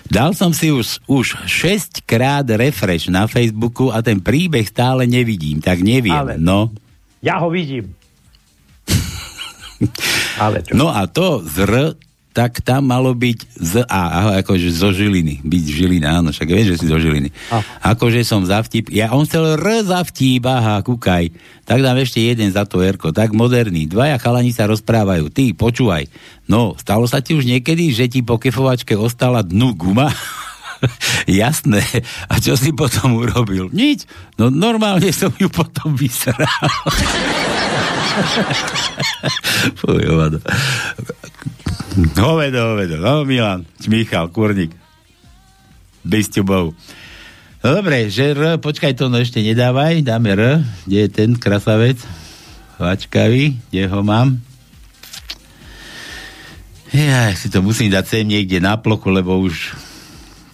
[0.07, 5.59] Dal som si už, už 6 krát refresh na Facebooku a ten príbeh stále nevidím,
[5.59, 6.15] tak neviem.
[6.15, 6.71] Ale- No.
[7.19, 7.91] Ja ho vidím.
[10.39, 10.73] Ale čo?
[10.73, 11.75] no a to z R,
[12.37, 15.41] tak tam malo byť z A, akože zo Žiliny.
[15.41, 17.33] Byť Žilina, áno, však vieš, že si zo Žiliny.
[17.49, 17.97] Aha.
[17.97, 21.33] Akože som za vtip, ja, on chcel R za vtip, aha, kúkaj.
[21.65, 23.89] Tak dám ešte jeden za to Erko, tak moderný.
[23.89, 26.13] Dvaja chalani sa rozprávajú, ty, počúvaj.
[26.45, 30.13] No, stalo sa ti už niekedy, že ti po kefovačke ostala dnu guma?
[31.41, 31.81] Jasné.
[32.29, 33.73] A čo si potom urobil?
[33.73, 34.05] Nič.
[34.37, 36.37] No normálne som ju potom vysral.
[39.81, 40.05] Fuj.
[42.17, 42.97] Hovedo, hovedo.
[43.01, 44.73] No, Milan, Michal, Kurník.
[46.07, 46.77] Bysťubov.
[47.65, 50.63] No dobre, že R, počkaj, to no ešte nedávaj, dáme R.
[50.87, 51.99] Kde je ten krasavec?
[52.79, 54.39] Vačkavý, kde ho mám?
[56.95, 59.75] Ja si to musím dať sem niekde na plochu, lebo už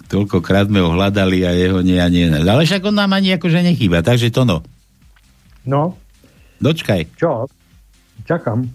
[0.09, 2.31] toľkokrát sme ho hľadali a jeho nie a nie.
[2.31, 4.65] Ale však on nám ani akože nechýba, takže to no.
[5.69, 5.95] No,
[6.63, 7.13] Dočkaj.
[7.19, 7.47] čo?
[8.25, 8.67] Čakám.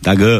[0.00, 0.34] Tak E.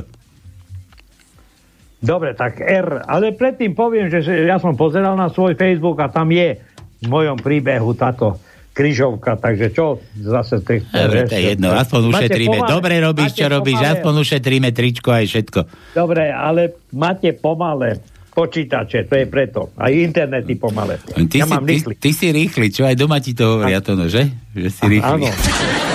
[1.99, 3.03] Dobre, tak R.
[3.05, 6.63] Ale predtým poviem, že ja som pozeral na svoj Facebook a tam je
[6.99, 8.39] v mojom príbehu táto
[8.71, 10.63] križovka, takže čo zase...
[10.63, 12.57] Te, Dobre, to je jedno, aspoň ušetríme.
[12.57, 15.61] pomalé- Dobre robíš, čo robíš, pomalé- aspoň ušetríme tričko aj všetko.
[15.93, 16.61] Dobre, ale
[16.95, 17.99] máte pomalé
[18.31, 19.75] počítače, to je preto.
[19.75, 21.03] Aj internety pomalé.
[21.03, 23.99] Ty, ja si, mám ty, ty si rýchly, čo aj doma ti to hovoria, to
[23.99, 24.31] no, že?
[24.55, 25.27] Že si rýchly.
[25.27, 25.88] Áno.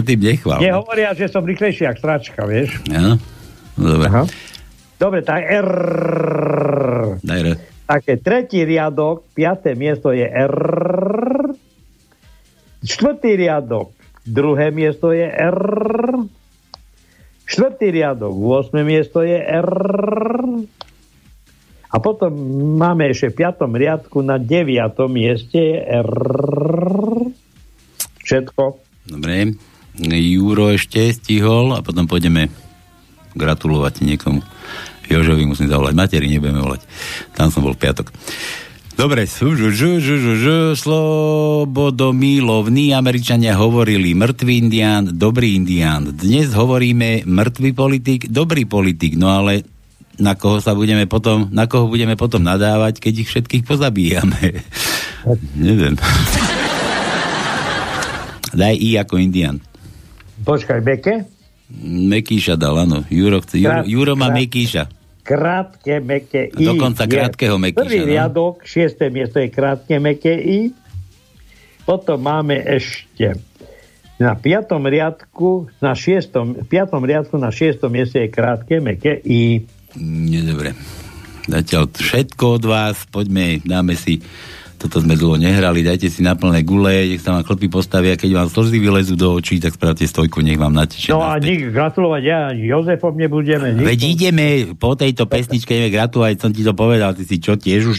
[0.00, 0.58] Sa tým nechval.
[0.64, 2.80] Nie hovoria, že som rýchlejší jak stračka, vieš?
[2.88, 3.20] Áno?
[3.76, 4.08] No, dobre.
[4.08, 4.24] Aha.
[4.96, 5.70] Dobre, tak R.
[7.20, 7.48] Daj R.
[7.84, 10.56] Také tretí riadok, piaté miesto je R.
[12.80, 13.92] Štvrtý riadok,
[14.24, 15.60] druhé miesto je R.
[17.44, 18.72] Štvrtý riadok, 8.
[18.86, 19.68] miesto je R.
[21.90, 22.30] A potom
[22.78, 26.12] máme ešte v piatom riadku na deviatom mieste je R.
[28.22, 28.62] Všetko.
[29.10, 29.58] Dobre.
[30.08, 32.48] Juro ešte stihol a potom pôjdeme
[33.36, 34.40] gratulovať niekomu.
[35.10, 35.98] Jožovi musím zavolať.
[35.98, 36.86] Materi nebudeme volať.
[37.34, 38.14] Tam som bol v piatok.
[38.94, 46.12] Dobre, žu, žu, žu, žu, žu, slobodomílovní Američania hovorili mŕtvý indián, dobrý indián.
[46.12, 49.64] Dnes hovoríme mŕtvý politik, dobrý politik, no ale
[50.20, 54.60] na koho sa budeme potom, na koho budeme potom nadávať, keď ich všetkých pozabíjame.
[55.56, 55.96] Neviem.
[58.52, 59.64] Daj I ako indián.
[60.44, 61.14] Počkaj, Beke.
[61.86, 63.06] Mekíša dal, áno.
[63.06, 64.90] Juro, Juro, Juro má Mekíša.
[65.22, 66.66] Krátke, meké I.
[66.66, 68.08] Dokonca krátkeho Mekíša, Prvý no.
[68.10, 70.74] riadok, šiesté miesto je krátke, meké I.
[71.86, 73.38] Potom máme ešte
[74.20, 79.64] na piatom riadku, na šiestom, piatom riadku na šiestom mieste je krátke, meké I.
[79.96, 80.76] Nie, dobre.
[81.48, 84.20] Zatiaľ všetko od vás, poďme, dáme si
[84.80, 88.30] toto sme dlho nehrali, dajte si na plné gule, nech sa vám chlpy postavia, keď
[88.34, 91.12] vám slzy vylezú do očí, tak spravte stojku, nech vám nateče.
[91.12, 93.70] No a nik, gratulovať ja Jozefom nebudeme.
[93.70, 97.54] Nik, Veď ideme po tejto pesničke, ideme gratulovať, som ti to povedal, ty si čo,
[97.54, 97.98] tiež už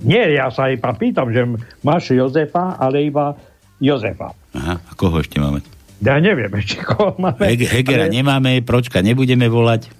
[0.00, 1.42] Nie, ja sa iba pýtam, že
[1.80, 3.34] máš Jozefa, ale iba
[3.78, 4.30] Jozefa.
[4.52, 5.58] Aha, a koho ešte máme?
[5.98, 7.40] Ja neviem ešte, koho máme.
[7.40, 9.90] Heg- Hegera ale- nemáme, Pročka nebudeme volať.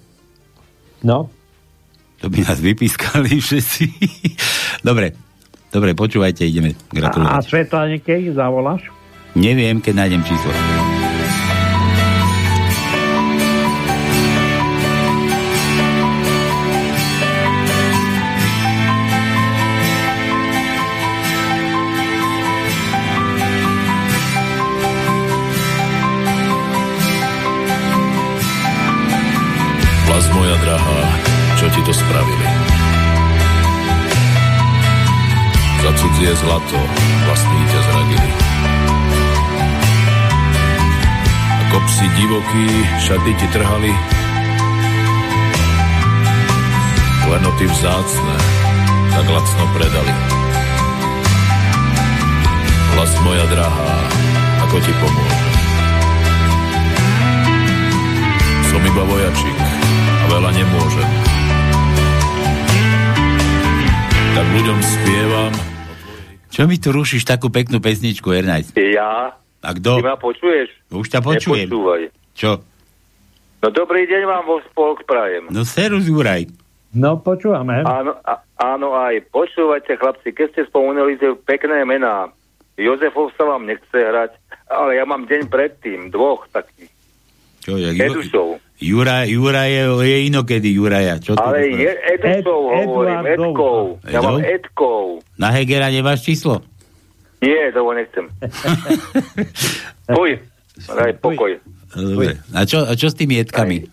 [1.01, 1.27] No,
[2.21, 3.83] To by nás vypískali všetci.
[4.79, 5.11] Dobre,
[5.73, 7.43] dobre, počúvajte, ideme a, a gratulovať.
[7.49, 8.85] Svetlanike zavoláš?
[9.33, 10.92] Neviem, keď nájdem číslo.
[36.23, 36.79] Cudzie zlato
[37.27, 38.31] vlastní ťa zradili.
[41.67, 42.65] Ako psi divoký
[42.95, 43.91] šaty ti trhali,
[47.27, 48.35] klenoty vzácne
[49.11, 50.15] tak lacno predali.
[52.95, 53.95] Vlast moja drahá,
[54.63, 55.51] ako ti pomôžem?
[58.71, 59.59] Som iba vojačik
[59.99, 61.09] a veľa nemôžem.
[64.39, 65.72] Tak ľuďom spievam,
[66.53, 68.77] Čo mi tu rušíš takú peknú pesničku, Ernajs?
[68.77, 69.33] Ja?
[69.65, 69.97] A kto?
[69.97, 70.69] Ty ma počuješ?
[70.93, 71.65] Už ťa počujem.
[71.65, 72.01] Nepočúvaj.
[72.37, 72.61] Čo?
[73.65, 75.49] No dobrý deň vám vo spolk prajem.
[75.49, 76.45] No serus, Juraj.
[76.93, 77.81] No, počúvame.
[77.81, 79.25] Áno, a, áno aj.
[79.33, 82.29] Počúvajte, chlapci, keď ste spomenuli tie pekné mená.
[82.77, 84.37] Jozefov sa vám nechce hrať,
[84.69, 86.93] ale ja mám deň predtým, dvoch takých.
[87.65, 88.81] Čo, jak Ju- Edusov.
[88.81, 91.15] Juraj, Juraj je, je inokedy Juraja.
[91.17, 93.21] Čo to Ale je Edusov, Ed- hovorím.
[93.25, 93.81] Edkov.
[94.03, 94.39] Ja mám?
[94.39, 95.05] Edkov.
[95.35, 96.61] Na Hegera nemáš číslo?
[97.39, 98.25] Nie, to nechcem.
[100.07, 100.31] Poj,
[100.89, 101.51] daj pokoj.
[101.91, 102.39] Dobre.
[102.51, 103.83] A čo, a čo s tými jedkami?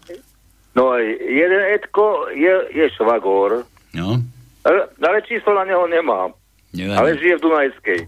[0.73, 4.23] No jeden Edko je, je švagor, No,
[4.63, 4.81] ale,
[5.21, 6.31] číslo na neho nemám.
[6.71, 6.95] nevadí.
[6.95, 8.01] Ale žije v Dunajskej.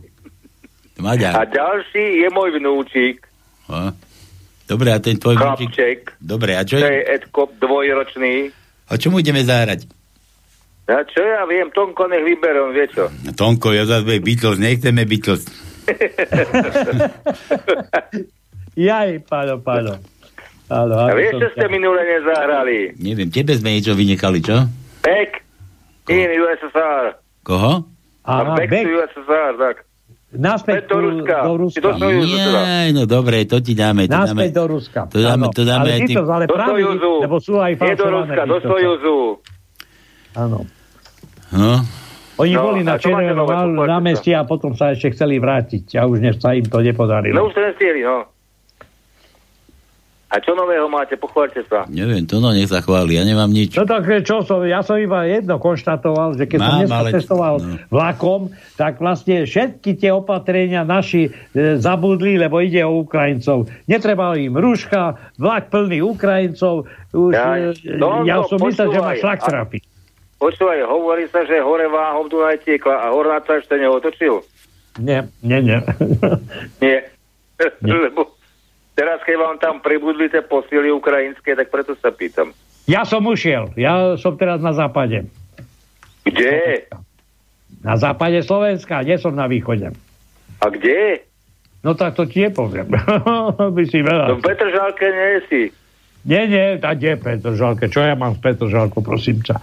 [0.95, 1.35] A Maďar.
[1.45, 3.27] ďalší je môj vnúčik,
[3.67, 3.91] No.
[4.67, 5.71] Dobre, a ten tvoj vnúčik...
[5.75, 8.35] chlapček, Dobre, a čo, to je je, Edko dvojročný.
[8.89, 9.85] a čo mu ideme zahrať?
[10.87, 13.07] A čo ja viem, Tonko nech vyberem, vie čo?
[13.33, 15.47] Tonko, ja zase Beatles, nechceme Beatles.
[18.77, 20.01] Jaj, páno, páno.
[20.73, 22.97] Áno, A vieš, čo ste minule nezahrali?
[22.97, 24.65] Neviem, tebe sme niečo vynechali, čo?
[25.05, 25.45] Back
[26.09, 27.21] in USSR.
[27.45, 27.85] Koho?
[28.25, 29.77] Aha, Back, back, to USSR, tak.
[30.35, 31.37] Naspäť do Ruska.
[31.43, 31.81] do Ruska.
[31.81, 32.61] do Sojuzu teda.
[32.63, 34.03] Jaj, no dobre, to ti dáme.
[34.03, 34.27] To dáme.
[34.33, 35.01] Naspäť do Ruska.
[35.07, 37.13] to dáme- to dáme ale aj tým- to ale Do pravý, Sojuzu.
[37.21, 38.05] lebo sú aj Nie do.
[38.07, 38.57] Ruska, do.
[38.59, 39.17] Sojuzu.
[40.35, 40.59] Áno.
[41.51, 41.73] No,
[42.35, 43.69] Oni No, boli na Červenom sa.
[43.69, 47.45] námestí a potom sa ešte chceli vrátiť a už ne, sa im to No nepodarilo.
[47.45, 48.25] už ten stieli, no.
[50.33, 51.13] A čo nového máte?
[51.13, 51.85] Pochváľte sa.
[51.93, 53.77] neviem, to no nech sa chváli, ja nemám nič.
[53.77, 57.13] No tak čo som, ja som iba jedno konštatoval, že keď som Mám, dneska ale-
[57.13, 57.77] cestoval no.
[57.93, 58.41] vlakom,
[58.81, 63.69] tak vlastne všetky tie opatrenia naši e, zabudli, lebo ide o Ukrajincov.
[63.85, 66.89] Netreba im rúška, vlak plný Ukrajincov.
[67.13, 69.21] Už, Ja- e, no, ja no, som myslel, že má počúvaj.
[69.21, 69.79] šlak trafy.
[70.41, 74.41] Počúvaj, hovorí sa, že hore váhom Dunaj tiekla a Hornáč sa ešte neotočil.
[74.97, 75.79] Nie, nie, nie.
[76.81, 76.99] Nie.
[77.85, 78.33] Lebo
[79.03, 82.55] teraz, keď vám tam pribudli tie posily ukrajinské, tak preto sa pýtam.
[82.85, 83.75] ja som ušiel.
[83.75, 85.27] Ja som teraz na západe.
[86.23, 86.87] Kde?
[87.83, 89.91] Na západe Slovenska, nie som na východe.
[90.57, 91.27] A kde?
[91.83, 92.87] No tak to ti nepoviem.
[93.75, 94.25] By si No veľa.
[94.33, 95.63] v Petržalke nie si.
[96.23, 97.91] Nie, nie, tá kde je Petržalke?
[97.91, 99.59] Čo ja mám v Petržalku, prosím ťa?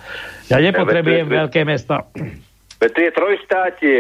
[0.49, 2.03] Ja nepotrebujem Ja, veľké mesta.
[2.75, 3.99] Veď to je trojštátie.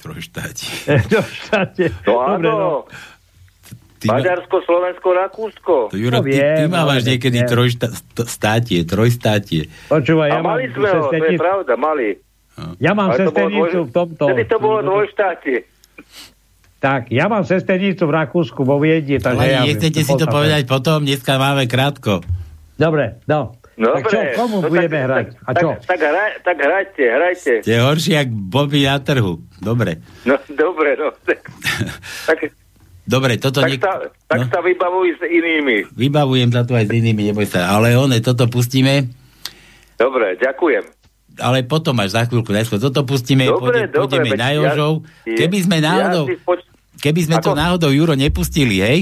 [0.00, 0.66] Trojštáti.
[1.06, 1.94] Do štáte.
[2.02, 2.50] No Dobre, áno.
[2.50, 2.70] no.
[4.00, 5.74] Ty, ma, Maďarsko, Slovensko, Rakúsko.
[5.92, 7.50] to, Juro, No ty, ty viem, mávaš ale niekedy viem.
[7.52, 9.68] trojstátie, trojstátie.
[9.92, 12.08] Počúvaj, A ja mám, mali sme ho, to je pravda, mali.
[12.80, 14.24] ja mám sesternicu v tomto.
[14.24, 15.68] Vtedy to bolo dvojštátie.
[16.80, 19.20] Tak, ja mám sesternicu v Rakúsku, vo Viedni.
[19.20, 22.24] Takže Ale ja nechcete si to povedať potom, dneska máme krátko.
[22.80, 23.60] Dobre, no.
[23.76, 23.96] Dobre.
[23.96, 25.26] tak čo, komu no budeme tak, hrať?
[25.40, 25.68] A čo?
[25.72, 27.52] Tak, tak, hraj, tak hrajte, hrajte.
[27.64, 29.40] Ste horší, jak Bobby na trhu.
[29.56, 30.00] Dobre.
[30.24, 31.12] No dobre, no.
[31.24, 31.48] Tak,
[32.28, 32.38] tak,
[33.10, 34.46] Dobre, toto tak, niek- sa, tak no.
[34.46, 35.76] sa vybavuj s inými.
[35.90, 37.66] Vybavujem sa tu aj s inými, neboj sa.
[37.68, 39.10] Ale one, toto pustíme,
[39.96, 40.84] Dobre, ďakujem.
[41.36, 42.78] ale potom až za chvíľku najskôr.
[42.78, 44.00] Toto pustíme, Dobre, pôjde, dobre.
[44.22, 44.92] pôjdeme na Jožov.
[45.24, 46.58] ja- Keby sme náhodou, Ja si spoč...
[47.00, 47.58] keby sme to Ako?
[47.58, 49.00] náhodou, Juro, nepustili, hej?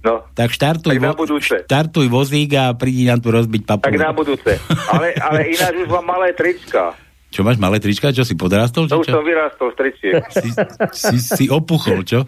[0.00, 1.56] No, Tak štartuj, Tak na budúce.
[1.62, 3.84] štartuj vozík a prídi nám tu rozbiť papu.
[3.84, 4.56] tak na budúce.
[4.88, 6.96] Ale, ale ináč už mám malé trička.
[7.30, 8.10] Čo máš, malé trička?
[8.10, 8.90] Čo si podrastol?
[8.90, 9.14] To Či už čo?
[9.14, 10.14] som vyrástol z tričiek.
[10.34, 10.50] Si,
[10.90, 12.26] si, si opuchol, čo?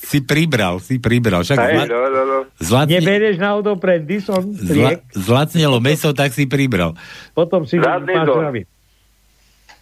[0.00, 1.44] Si pribral, si pribral.
[1.44, 2.38] Však Hej, zla, no, no, no.
[2.56, 6.96] zlacne, Neberieš náhodou pre Dyson zla, zlacnelo meso, tak si pribral.
[7.36, 8.64] potom si Zadný.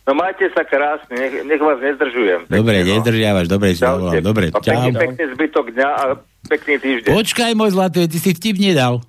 [0.07, 2.47] No majte sa krásne, nech, nech vás nezdržujem.
[2.47, 2.91] Dobre, Pekne, no.
[2.95, 3.82] nezdržiavaš, dobre si.
[4.22, 5.03] Dobre, a pekný, čau.
[5.03, 6.05] pekný zbytok dňa a
[6.47, 7.11] pekný týždeň.
[7.11, 9.03] Počkaj, môj zlatý, ty si vtip nedal.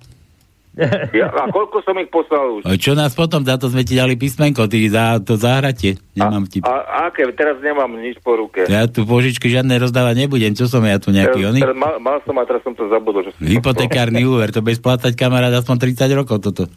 [1.09, 2.69] Ja, a koľko som ich poslal už?
[2.69, 5.97] A čo nás potom, za to sme ti dali písmenko, ty za to zahratie.
[6.13, 6.61] Nemám ti...
[6.61, 7.25] A aké?
[7.33, 8.69] Teraz nemám nič po ruke.
[8.69, 11.59] Ja tu požičky žiadne rozdávať nebudem, čo som ja tu nejaký Teraz, oný?
[11.65, 13.25] teraz mal, mal som a teraz som to zabudol.
[13.25, 16.69] Že som to Hypotekárny úver, to bez splácať kamarát aspoň 30 rokov toto.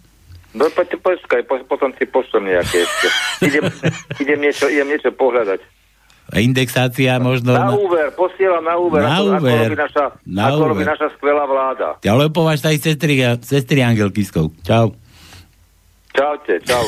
[0.51, 3.07] No poď, počkaj, po, potom si pošlem nejaké ešte.
[3.53, 3.65] Idem,
[4.19, 5.80] idem, niečo, idem niečo pohľadať.
[6.33, 7.51] Indexácia možno...
[7.51, 9.51] Na úver, posielam na úver, Na ako, úver.
[9.51, 10.91] ako, robí naša, Na ako robí úver.
[10.95, 11.89] naša skvelá vláda.
[12.01, 14.55] Ja len považ aj sestry, sestry Angelkiskov.
[14.63, 14.95] Čau.
[16.11, 16.87] Čaute, čau.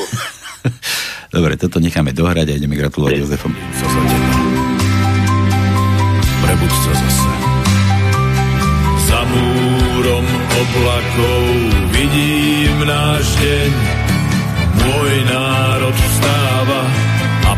[1.35, 3.51] Dobre, toto necháme dohrať a ideme gratulovať Jozefom.
[3.51, 4.31] Sa za teba.
[6.39, 7.31] Prebuď sa zase.
[9.03, 11.43] Za múrom oblakov
[11.89, 13.71] vidím náš deň.
[14.73, 16.81] Môj národ vstáva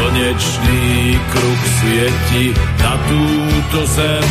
[0.00, 4.24] Slnečný kruh svieti na túto zem.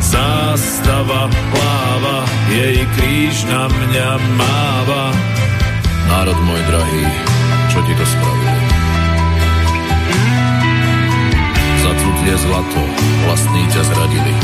[0.00, 4.08] Zástava pláva, jej kríž na mňa
[4.40, 5.12] máva.
[6.08, 7.04] Národ môj drahý,
[7.68, 8.60] čo ti to spravili?
[11.84, 12.82] Za cudzie zlato
[13.28, 14.34] vlastní ťa zradili.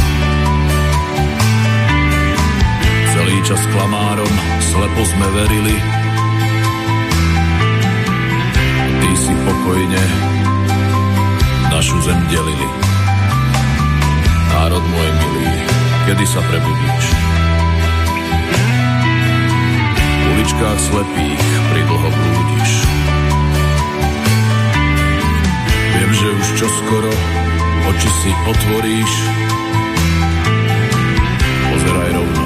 [3.09, 6.04] Celý čas klamárom slepo sme verili.
[9.15, 10.03] Si pokojne
[11.71, 12.69] našu zem delili.
[14.53, 15.49] Národ môj milý,
[16.11, 17.07] kedy sa prebudíš?
[20.03, 22.71] V uličkách slepých pridlho blúdiš.
[25.95, 27.13] Viem, že už čoskoro
[27.95, 29.13] oči si otvoríš.
[31.71, 32.45] Pozeraj rovno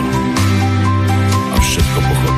[1.49, 2.38] a všetko pochopíš.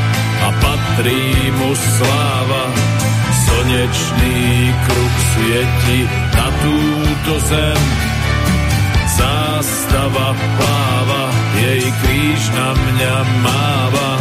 [0.41, 1.23] a patrí
[1.57, 2.63] mu sláva.
[3.31, 4.39] Slnečný
[4.85, 5.99] kruh svieti
[6.33, 7.81] na túto zem.
[9.11, 11.23] Zástava pláva,
[11.61, 13.15] jej kríž na mňa
[13.45, 14.11] máva.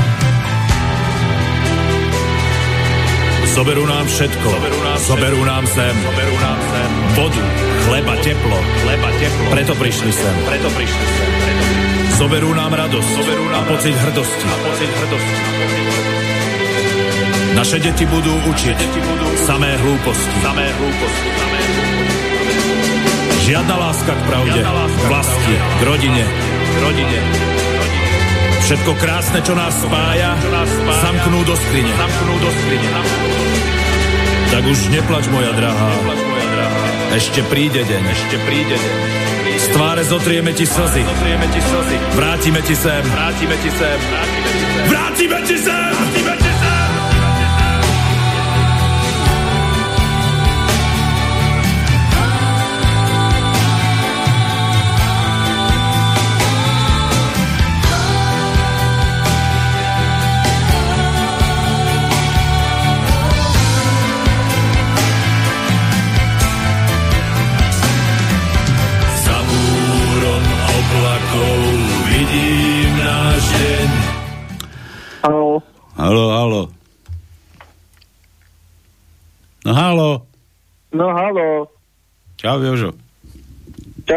[3.50, 7.44] Zoberú nám všetko, zoberú nám, zoberú nám zem, zoberú nám zem, vodu,
[7.86, 9.46] chleba, teplo, chleba, teplo.
[9.50, 11.99] Preto prišli sem, preto prišli sem, preto prišli.
[12.20, 15.40] Zoberú nám radosť, zoberú nám a pocit hrdosti, a pocit hrdosti.
[17.56, 21.28] Naše deti budú učiť deti budú samé hlúposti, samé hlúposti,
[23.40, 27.20] Žiadna láska k pravde, láska vlasti, k rodine, k rodine.
[28.68, 30.36] Všetko krásne, čo nás spája,
[31.00, 31.88] zamknú do skrine.
[31.88, 32.88] Zamknú do skrine.
[34.52, 35.88] Tak už neplač, moja drahá.
[35.88, 36.84] Neplač, moja drahá.
[37.16, 38.02] Ešte príde deň.
[38.12, 39.19] Ešte príde deň.
[39.72, 41.02] Tváre zotrieme ti slzy.
[41.04, 41.96] Zotrieme ti slzy.
[42.16, 43.02] Vrátime ti sem.
[43.04, 43.98] Vrátime ti sem.
[44.90, 45.90] Vrátime ti sem.
[45.90, 46.39] Vrátime ti sem.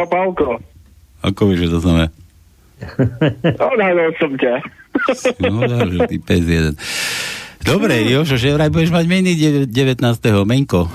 [0.03, 0.59] Čau, Pálko.
[1.23, 2.07] Ako vieš, že to znamená?
[3.71, 4.55] Odhalil som ťa.
[5.41, 5.63] No,
[6.05, 6.75] ty pes jeden.
[7.59, 9.31] Dobre, Jožo, že vraj budeš mať meny
[9.65, 9.71] 19.
[10.43, 10.91] Menko.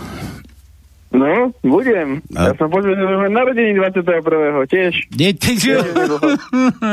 [1.09, 2.21] No, budem.
[2.37, 4.05] A- Ja som počul, že budeme narodení 21.
[4.69, 4.93] tiež.
[5.11, 5.81] Nie, ty, že...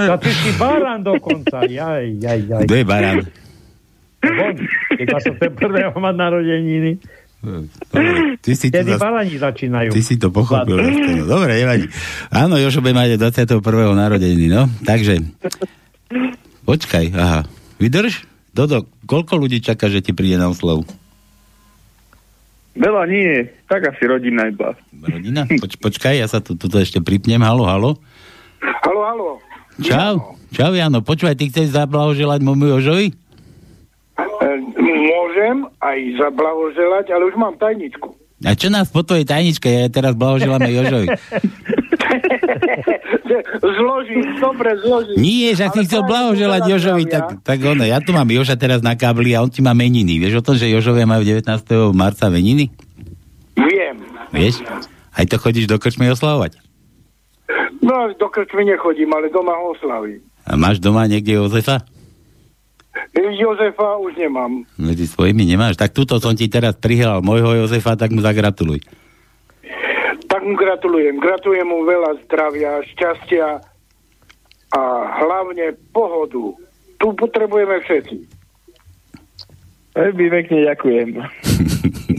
[0.07, 1.67] A ty si barán dokonca.
[1.67, 2.63] Jaj, jaj, jaj.
[2.63, 3.17] Kto je barán?
[4.23, 4.55] Von,
[4.95, 6.91] Iba som ten prvého mať narodeniny.
[7.45, 9.89] Dobre, Ty si, barani začínajú.
[9.93, 10.81] ty si to pochopil.
[10.81, 11.29] no.
[11.29, 11.85] Dobre, nevadí.
[12.33, 13.61] Áno, Jožo bude mať 21.
[13.93, 14.65] narodeniny, no.
[14.81, 15.21] Takže,
[16.65, 17.41] počkaj, aha.
[17.77, 18.25] Vydrž?
[18.55, 20.87] Dodo, koľko ľudí čaká, že ti príde na oslavu?
[22.75, 24.75] Veľa nie, tak asi rodina iba.
[24.91, 25.47] Rodina?
[25.47, 27.39] Poč, počkaj, ja sa tu, tuto ešte pripnem.
[27.39, 27.91] Halo, halo.
[28.59, 29.29] Halo, halo.
[29.79, 30.35] Čau.
[30.51, 31.03] Čau, Jano.
[31.03, 33.11] Počúvaj, ty chceš zablahoželať môjmu Jožovi?
[35.35, 38.07] Môžem aj zablahoželať, ale už mám tajničku.
[38.47, 39.67] A čo nás po tvojej tajničke?
[39.67, 41.11] Ja teraz blahoželáme Jožovi.
[43.59, 45.19] zložím, dobre zložím.
[45.19, 48.95] Nie, že si chcel blahoželať Jožovi, tak, tak ono, ja tu mám Joža teraz na
[48.95, 50.23] kábli a on ti má meniny.
[50.23, 51.43] Vieš o tom, že Jožovia majú 19.
[51.91, 52.71] marca meniny?
[53.59, 54.07] Viem.
[54.31, 54.63] Vieš?
[55.11, 56.63] Aj to chodíš do krčmy oslavovať?
[57.83, 60.23] No, do krčmy nechodím, ale doma ho oslavím.
[60.47, 61.83] A máš doma niekde Jozefa?
[63.35, 64.63] Jozefa už nemám.
[64.79, 65.75] Medzi svojimi nemáš?
[65.75, 68.79] Tak tuto som ti teraz prihral môjho Jozefa, tak mu zagratuluj.
[70.25, 71.19] Tak mu gratulujem.
[71.19, 73.59] Gratulujem mu veľa zdravia, šťastia
[74.71, 74.81] a
[75.23, 76.55] hlavne pohodu.
[76.99, 78.17] Tu potrebujeme všetci.
[79.95, 81.07] Veľmi pekne ďakujem.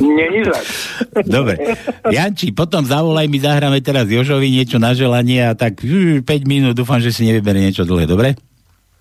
[0.01, 0.68] Není zač.
[1.37, 1.77] Dobre.
[2.09, 7.01] Janči, potom zavolaj mi, zahráme teraz Jožovi niečo na želanie a tak 5 minút dúfam,
[7.01, 8.37] že si nevyberie niečo dlhé, dobre?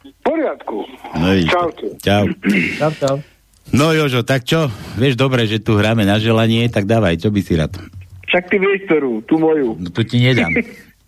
[0.04, 0.85] V poriadku.
[1.16, 1.32] No.
[1.48, 1.88] Čaute.
[2.04, 2.26] Čau.
[2.80, 3.16] Čau, čau.
[3.74, 4.70] No Jožo, tak čo?
[5.00, 7.74] Vieš dobre, že tu hráme na želanie, tak dávaj, čo by si rád?
[8.30, 9.74] Však ty vieš ktorú, tú moju.
[9.80, 10.54] No tu ti nedám.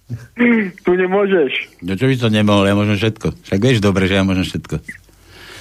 [0.85, 1.83] tu nemôžeš.
[1.85, 3.35] No čo by som nemohol, ja môžem všetko.
[3.45, 4.79] Však vieš dobre, že ja môžem všetko.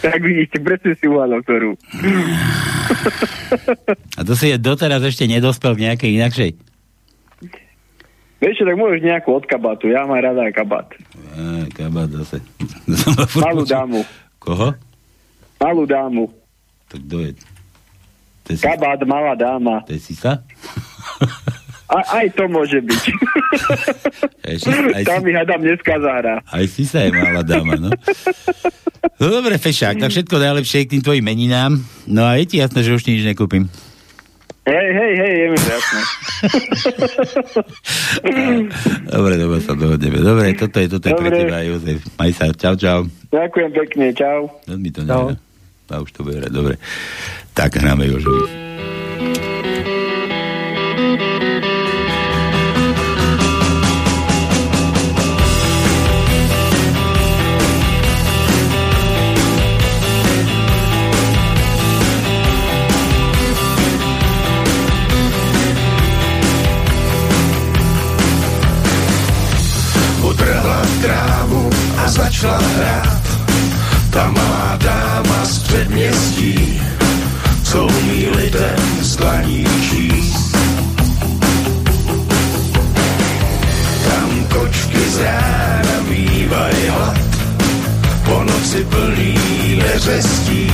[0.06, 1.70] Tak vidíte, presne si uhádol ktorú.
[4.16, 6.50] A to si je doteraz ešte nedospel v nejakej inakšej.
[8.36, 9.88] Vieš tak môžeš nejakú od kabátu.
[9.88, 10.86] Ja mám rada aj kabát.
[11.34, 12.44] Á, kabát zase.
[13.44, 14.04] Malú dámu.
[14.46, 14.70] Koho?
[15.58, 16.30] Malú dámu.
[16.86, 17.30] Tak kto je?
[18.46, 19.82] To je si, Kabát, malá dáma.
[19.82, 20.38] to je Sisa?
[21.86, 23.02] A, aj to môže byť.
[24.46, 26.42] Aj, si, aj, Tam si, mi hádam dneska zahra.
[26.42, 27.94] aj Sisa je malá dáma, no.
[29.18, 31.78] No dobre, Fešák, tak všetko najlepšie k tým tvojim meninám.
[32.10, 33.70] No a je ti jasné, že už nič nekúpim.
[34.66, 36.00] Hej, hej, hej, je mi to jasné.
[39.06, 40.18] Dobre, dobre sa dohodneme.
[40.18, 41.38] Dobre, toto je, toto je pre Dobre.
[41.46, 42.02] teba, Jozef.
[42.18, 43.00] Maj sa, čau, čau.
[43.30, 44.50] Ďakujem pekne, čau.
[44.66, 45.38] Veľmi to neviem.
[45.86, 46.74] A už to bude hrať, dobre.
[47.54, 48.65] Tak hráme Jožovi.
[72.08, 73.22] Začala hrát.
[74.10, 76.82] Ta malá dáma z předměstí,
[77.62, 80.56] co umí lidem z dlaní číst.
[84.08, 87.18] Tam kočky z rána mývají hlad,
[88.24, 89.38] po noci plný
[89.82, 90.72] neřestí,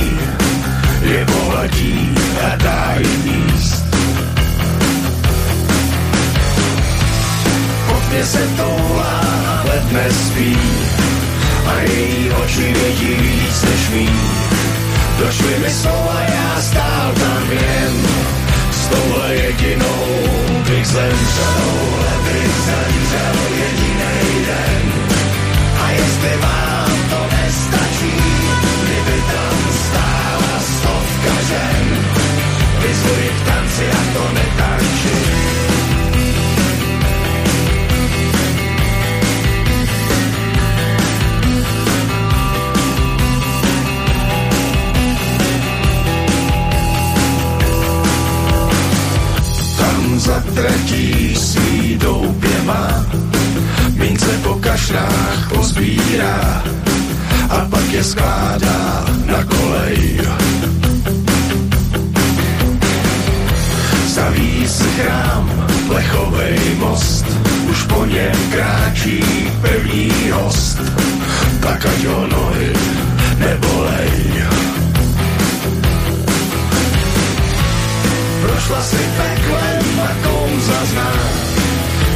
[1.01, 2.15] je pohladí
[2.51, 3.83] a dá jim jíst.
[7.87, 9.21] Pod mě se toulá,
[9.61, 10.57] ale dnes spí
[11.67, 14.09] a její oči vidí víc než mý.
[15.19, 17.93] Došly mi slova, já stál tam jen
[18.71, 20.05] s touhle jedinou
[20.69, 24.91] bych zemřel, touhle bych zemřel jedinej den.
[25.83, 26.72] A jestli vám
[50.23, 53.05] Tam za tratí svý doupě má,
[53.95, 56.63] mince po kašrách pozbírá
[57.49, 60.19] a pak je skládá na kolej.
[64.07, 67.25] Staví si chrám, plechovej most,
[67.69, 69.23] už po něm kráčí
[69.61, 70.79] pevný host,
[71.59, 72.71] tak ať ho nohy
[73.37, 74.43] nebolej.
[78.43, 81.11] Prošla si peklem a kouza zná,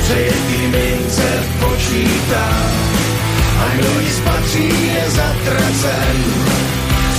[0.03, 2.47] přejetý mince počítá.
[3.63, 6.15] A kdo jí spatří je zatracen,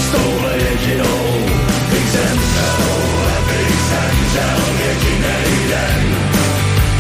[0.03, 1.25] s touhle jedinou
[1.91, 2.85] bych zemřel,
[3.49, 6.05] bych zemřel jedinej den.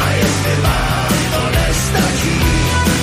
[0.00, 2.40] A jestli vám to nestačí,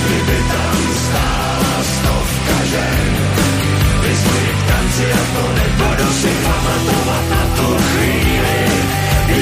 [0.06, 3.08] kdyby tam stála stovka žen,
[4.02, 7.05] vyzvuji k tanci a to nebudu si pamatovat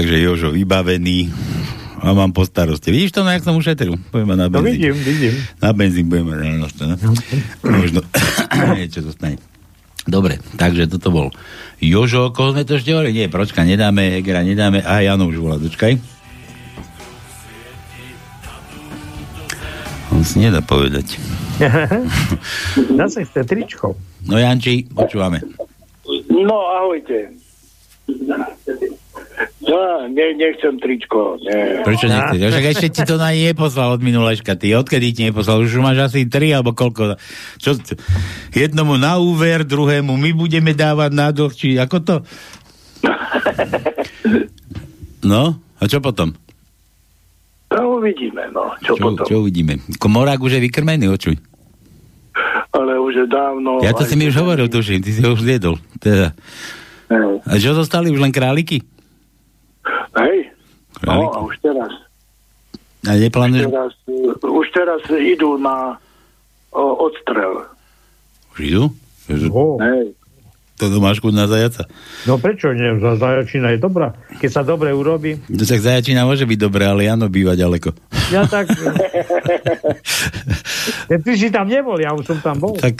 [0.00, 1.28] takže Jožo vybavený
[2.00, 2.88] a mám po starosti.
[2.88, 4.00] Vidíš to, no, jak som ušetril?
[4.08, 4.72] Budem mať na No benzín.
[4.72, 5.34] vidím, vidím.
[5.60, 7.12] Na benzín budeme mať no, no,
[7.68, 8.00] Možno
[8.80, 9.36] niečo zostane.
[10.08, 11.28] Dobre, takže toto bol
[11.76, 13.12] Jožo, koho sme to ešte hovorili?
[13.14, 16.00] Nie, pročka, nedáme, Egera nedáme, a Jano už volá, dočkaj.
[20.10, 21.20] On si nedá povedať.
[22.98, 23.92] Zase chce tričko.
[24.24, 25.44] No Janči, počúvame.
[26.32, 27.36] No, ahojte.
[29.70, 31.38] No, ne, nechcem tričko.
[31.46, 31.86] Ne.
[31.86, 32.42] Prečo nechceš?
[32.42, 34.58] Však ešte ti to na nie neposlal od minuleška.
[34.58, 35.62] Ty odkedy ti neposlal?
[35.62, 37.14] Už máš asi tri alebo koľko?
[37.62, 37.78] Čo,
[38.50, 42.16] jednomu na úver, druhému my budeme dávať na dlh, či ako to?
[45.22, 46.34] No, a čo potom?
[47.70, 49.24] No, uvidíme, no, čo, Čo, potom.
[49.30, 49.78] čo uvidíme?
[50.02, 51.38] Komorák už je vykrmený, očuj.
[52.74, 53.78] Ale už je dávno...
[53.86, 55.78] Ja to si mi už hovoril, tuším, ty si ho už zjedol.
[56.02, 56.34] Teda.
[57.46, 58.10] A čo zostali?
[58.10, 58.82] Už len králiky?
[60.16, 60.50] Hej?
[61.06, 61.92] No, a už teraz.
[63.06, 63.70] A neplánuješ?
[63.70, 65.96] teraz uh, už teraz idú na
[66.74, 67.64] o, odstrel.
[68.54, 68.84] Už idú?
[69.54, 69.78] Oh.
[69.78, 70.12] Hej.
[70.80, 71.84] To máš chuť na zajaca.
[72.24, 72.96] No prečo nie?
[73.04, 74.16] Za- Zajačina je dobrá.
[74.40, 75.36] Keď sa dobre urobí.
[75.52, 77.92] No tak zajačina môže byť dobré, ale Jano býva ďaleko.
[78.32, 78.72] Ja tak...
[81.10, 82.80] Ja, Ty si tam nebol, ja už som tam bol.
[82.80, 82.96] Tak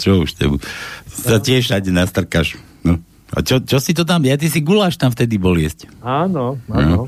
[0.00, 0.58] čo už tebu?
[1.06, 2.58] Sa tiež všade nastrkáš.
[3.30, 3.38] No.
[3.38, 4.26] A čo, čo si to tam?
[4.26, 5.86] Ja ty si guláš tam vtedy bol jesť.
[6.02, 7.06] Áno, áno.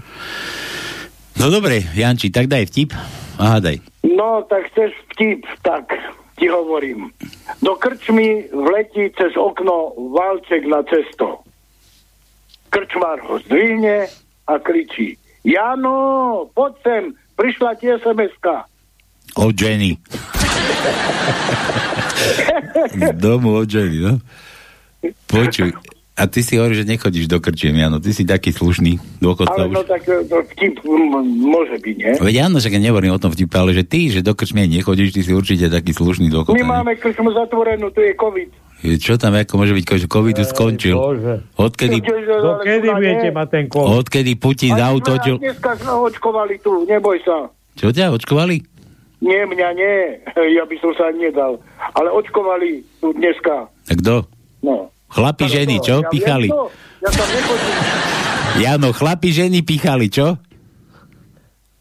[1.35, 2.95] No dobre, Janči, tak daj vtip.
[3.43, 3.83] Aha, daj.
[4.07, 5.91] No, tak chceš vtip, tak
[6.39, 7.11] ti hovorím.
[7.59, 11.43] Do krčmy vletí cez okno valček na cesto.
[12.71, 14.07] Krčmár ho zdvihne
[14.47, 15.19] a kričí.
[15.43, 17.03] Jano, poď sem,
[17.35, 18.71] prišla ti SMS-ka.
[19.43, 19.99] Od Jenny.
[23.11, 24.15] Z domu od Jenny, no.
[25.27, 25.73] Počuj.
[26.13, 27.97] A ty si hovoríš, že nechodíš do krčiem, Jano.
[27.97, 29.75] Ty si taký slušný dôchodca Ale už.
[29.81, 32.13] no tak e, to vtip m, môže byť, nie?
[32.21, 35.25] Veď áno, že nehovorím o tom vtipe, ale že ty, že do krčmie nechodíš, ty
[35.25, 36.61] si určite taký slušný dôchodca.
[36.61, 36.69] My ne?
[36.69, 38.51] máme krčmu zatvorenú, tu je COVID.
[38.83, 40.97] Čo tam, ako môže byť, že COVID už skončil?
[40.99, 41.35] Bože.
[41.57, 44.05] Odkedy, Dokedy budete mať ten kód?
[44.05, 45.41] odkedy Putin zautočil...
[45.41, 47.49] Dneska sme očkovali tu, neboj sa.
[47.79, 48.61] Čo ťa, očkovali?
[49.23, 49.97] Nie, mňa nie,
[50.61, 51.57] ja by som sa nedal.
[51.97, 53.71] Ale očkovali tu dneska.
[53.71, 54.27] A kto?
[54.61, 54.93] No.
[55.13, 56.01] Chlapi, ženy, čo?
[56.01, 56.49] Ja Pichali.
[56.49, 56.73] To,
[57.05, 57.77] ja tam nechodím.
[58.53, 60.37] Jano, chlapi, ženy pichali, čo?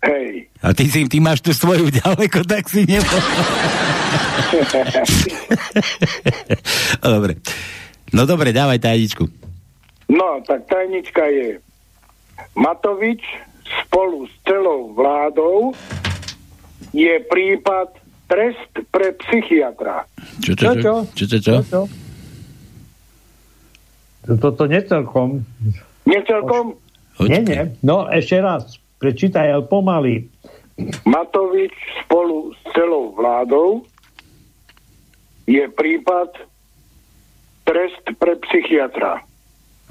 [0.04, 0.48] Hej.
[0.64, 3.22] A ty, si, ty máš tu svoju ďaleko, tak si nebol.
[7.16, 7.40] dobre.
[8.12, 9.24] No dobre, dávaj tajničku.
[10.12, 11.60] No, tak tajnička je
[12.56, 13.24] Matovič
[13.84, 15.72] spolu s celou vládou
[16.92, 17.96] je prípad
[18.28, 20.04] trest pre psychiatra.
[20.44, 20.94] Čo, čo, čo?
[21.16, 21.56] Čo, čo, čo?
[21.64, 21.82] čo?
[24.26, 25.42] Toto necelkom.
[26.06, 26.78] Necelkom
[27.20, 27.62] Nie, nie.
[27.86, 28.80] No, ešte raz.
[28.98, 30.30] Prečítaj, ale pomaly.
[31.06, 31.74] Matovič
[32.06, 33.86] spolu s celou vládou
[35.46, 36.34] je prípad
[37.68, 39.22] trest pre psychiatra.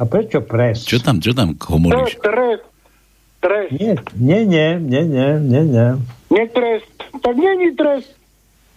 [0.00, 0.88] A prečo pres?
[0.88, 2.64] Čo tam, čo tam To je trest.
[3.40, 3.70] Trest.
[3.76, 5.88] Nie, nie, nie, nie, nie, nie, nie.
[6.32, 6.92] Netrest.
[7.20, 8.10] Tak není trest.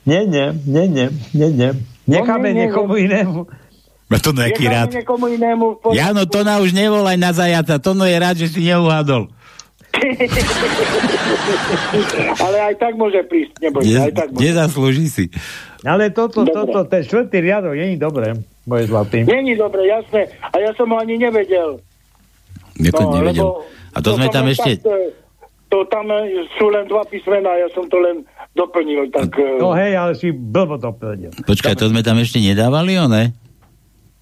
[0.03, 1.69] Nie, nie, nie, nie, nie, nie.
[2.03, 3.47] Necháme nie, nie, niekomu inému.
[4.13, 4.89] A to no Necháme rád.
[4.93, 5.89] poriadku.
[5.91, 9.27] Jano, to na už nevolaj na zajaca, to no je rád, že si neuhádol.
[12.39, 14.41] Ale aj tak môže prísť, neboj, Ne, aj tak môže.
[14.41, 15.25] nezaslúži si.
[15.81, 16.53] Ale toto, Dobre.
[16.55, 18.27] toto, ten štvrtý riadok nie je dobré,
[18.63, 19.21] moje zlatý.
[19.21, 20.31] Není dobre, jasné.
[20.41, 21.77] A ja som ho ani nevedel.
[22.75, 23.49] Ako No, nevedel.
[23.91, 24.79] A to sme tam ešte...
[24.79, 25.13] Tak, e,
[25.67, 26.17] to tam e,
[26.55, 29.11] sú len dva písmená, ja som to len doplnil.
[29.11, 31.29] Tak, e, No hej, ale si blbo to povedal.
[31.35, 33.35] Počkaj, to sme tam ešte nedávali, o ne?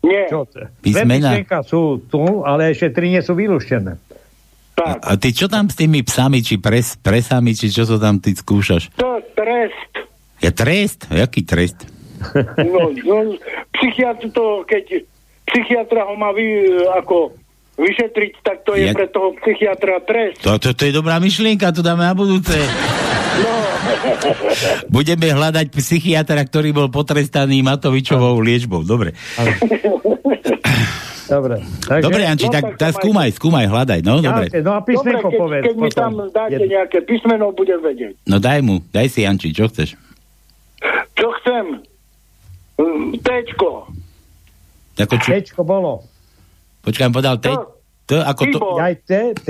[0.01, 0.65] Nie, Čo to?
[0.79, 1.37] Písmena.
[1.37, 3.95] písmenka sú tu, ale ešte tri nie sú vylúštené.
[4.73, 4.97] tak.
[4.99, 8.31] A ty čo tam s tými psami, či pres, presami, či čo to tam ty
[8.31, 8.89] skúšaš?
[8.95, 9.91] To je trest.
[10.39, 11.05] Ja trest?
[11.07, 11.85] Jaký trest?
[12.57, 13.33] No, no,
[13.71, 15.01] psychiatr to, keď
[15.43, 16.45] psychiatra ho má vy,
[16.95, 17.33] ako
[17.75, 20.37] vyšetriť, tak to je Ja- pre toho psychiatra trest.
[20.39, 22.53] To, to, to je dobrá myšlienka, to dáme na budúce.
[23.31, 23.53] No,
[24.91, 28.83] Budeme hľadať psychiatra, ktorý bol potrestaný Matovičovou liečbou.
[28.83, 29.15] Dobre.
[31.31, 31.63] Dobre.
[31.87, 33.99] Takže, Dobre, Janči, no, tak, tak tak to skúmaj, skúmaj, hľadaj.
[34.03, 34.51] No, dobre.
[34.51, 35.63] Ja, no a dobre, písmenko keď, povedz.
[35.63, 35.95] keď mi potom.
[35.95, 36.67] tam dáte Jedno.
[36.75, 38.13] nejaké písmeno, budem vedieť.
[38.27, 39.95] No daj mu, daj si Janči, čo chceš?
[41.15, 41.65] Čo chcem?
[42.75, 43.69] Mm, Tečko.
[44.99, 45.29] Ako čo?
[45.31, 46.03] Tečko bolo.
[46.83, 47.47] Počkaj, povedal T.
[48.03, 48.57] T ako to...
[48.75, 49.49] Aj T, T.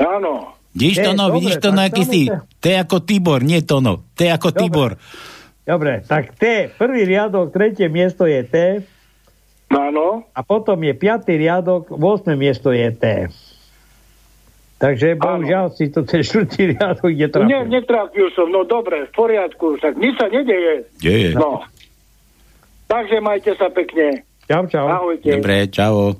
[0.00, 0.56] Áno.
[0.72, 2.22] Vidíš to, no, vidíš to, tak no, aký si.
[2.28, 2.36] T.
[2.60, 4.08] T ako Tibor, nie Tono.
[4.16, 4.60] T ako Dobre.
[4.60, 4.90] Tibor.
[5.62, 8.56] Dobre, tak T, prvý riadok, tretie miesto je T.
[9.72, 10.26] Áno.
[10.32, 11.28] A potom je 5.
[11.28, 12.36] riadok, 8.
[12.36, 13.04] miesto je T.
[14.82, 17.46] Takže bohužiaľ si to ten štvrtý riadok ide trafil.
[17.46, 20.90] Nie, netrafil som, no dobre, v poriadku, však nič sa nedeje.
[20.98, 21.30] Deje.
[21.38, 21.62] No.
[22.90, 24.26] Takže majte sa pekne.
[24.50, 24.90] Čau, čau.
[24.90, 25.38] Ahojte.
[25.38, 26.18] Dobre, čau.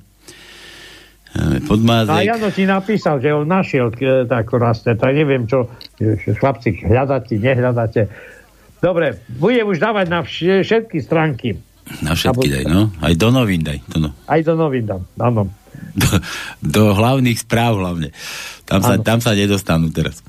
[1.33, 2.29] A Podmázek.
[2.29, 5.65] Jano ti napísal, že on našiel e, takú rastlinu, tak neviem, čo
[6.37, 8.13] chlapci hľadáte, nehľadáte.
[8.85, 11.57] Dobre, budem už dávať na vš- všetky stránky.
[12.05, 12.93] Na všetky daj, no.
[13.01, 13.81] Aj do novín daj.
[13.95, 14.11] To no.
[14.29, 15.49] Aj do novín dám, áno.
[15.93, 16.09] Do,
[16.61, 18.13] do hlavných správ hlavne.
[18.65, 20.21] Tam sa, tam sa nedostanú teraz.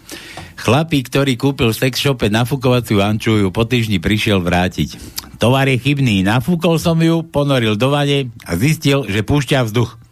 [0.60, 4.96] Chlapík, ktorý kúpil v sex shope nafúkovaciu ančuju, po týždni prišiel vrátiť.
[5.40, 10.03] Tovar je chybný, nafúkol som ju, ponoril do vane a zistil, že púšťa vzduch.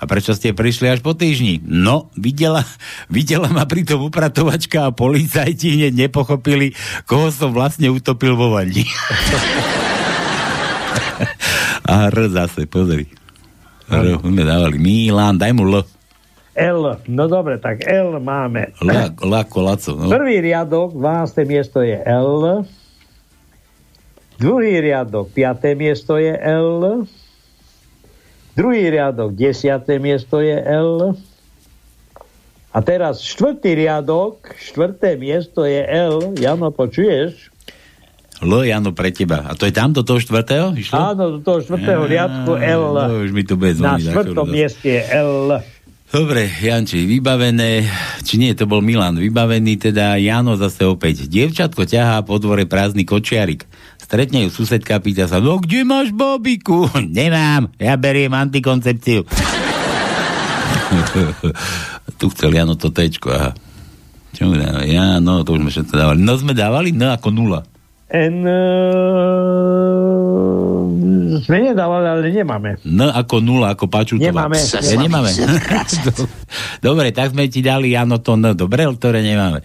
[0.00, 1.60] A prečo ste prišli až po týždni?
[1.60, 2.64] No, videla,
[3.12, 6.72] videla ma pritom upratovačka a policajti hneď nepochopili,
[7.04, 8.80] koho som vlastne utopil vo vani.
[11.90, 13.12] a R zase, pozri.
[13.92, 14.80] R, sme dávali.
[14.80, 15.84] Milan, daj mu L.
[16.56, 18.72] L, no dobre, tak L máme.
[18.82, 19.92] L, L ako Laco.
[19.94, 20.08] No.
[20.08, 21.44] Prvý riadok, 12.
[21.44, 22.64] miesto je L.
[24.40, 25.76] Druhý riadok, 5.
[25.76, 27.04] miesto je L.
[28.58, 29.86] Druhý riadok, 10.
[30.02, 31.14] miesto je L.
[32.70, 36.34] A teraz štvrtý riadok, štvrté miesto je L.
[36.38, 37.50] Jano, počuješ?
[38.40, 39.44] L, Jano, pre teba.
[39.44, 40.72] A to je tam do toho štvrtého?
[40.72, 40.96] Išlo?
[40.96, 42.84] Áno, do toho štvrtého riadku L.
[42.94, 44.06] No, už mi to bude Na zvoniť.
[44.14, 45.60] štvrtom mieste je L.
[46.10, 47.86] Dobre, Janči, vybavené,
[48.26, 51.30] či nie, to bol Milan, vybavený teda Jano zase opäť.
[51.30, 53.62] Dievčatko ťahá po dvore prázdny kočiarik.
[54.10, 56.90] Stretne ju susedka, pýta sa, no kde máš babiku?
[56.98, 59.22] Nemám, ja beriem antikoncepciu.
[62.18, 63.54] tu chcel Jano to tečko, aha.
[64.34, 64.90] Čo mu dáme?
[64.90, 66.18] Ja, no, to už sme všetko dávali.
[66.26, 67.62] No sme dávali N ako nula.
[68.10, 68.42] N...
[68.42, 68.58] e,
[71.46, 72.82] Sme nedávali, ale nemáme.
[72.82, 74.50] N ako nula, ako Pačutová.
[74.50, 74.58] Nemáme.
[74.58, 75.30] Ja, nemáme.
[76.82, 78.58] Dobre, tak sme ti dali, áno, to N.
[78.58, 79.62] Dobre, ktoré nemáme.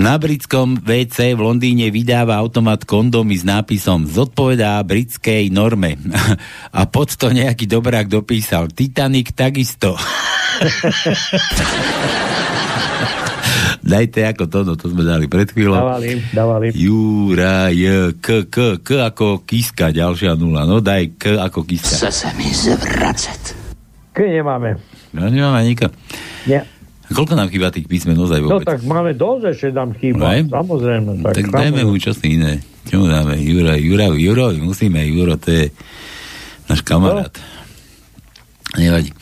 [0.00, 6.00] Na britskom WC v Londýne vydáva automat kondomy s nápisom zodpovedá britskej norme.
[6.78, 9.92] A pod to nejaký dobrák dopísal Titanic takisto.
[13.82, 15.74] Dajte ako to, no to sme dali pred chvíľou.
[15.74, 16.66] Dávali, dávali.
[16.70, 20.62] Jura, J, K, K, K ako kiska, ďalšia nula.
[20.64, 21.98] No daj K ako kiska.
[21.98, 23.58] Chce se mi zvracet.
[24.14, 24.78] K nemáme.
[25.10, 25.90] No nemáme nikto.
[26.46, 26.62] Nie.
[27.12, 28.66] Koľko nám chýba tých písmen ozaj No vôbec?
[28.66, 30.24] tak máme dosť, ešte nám chýba.
[30.26, 30.40] Aj?
[30.44, 31.10] Samozrejme.
[31.22, 32.64] tak, tak dajme mu čosi iné.
[32.88, 33.38] Čo mu dáme?
[33.38, 35.64] Juro, Juro, Juro, musíme, Juro, to je
[36.66, 37.30] náš kamarát.
[38.74, 39.12] Nevadí.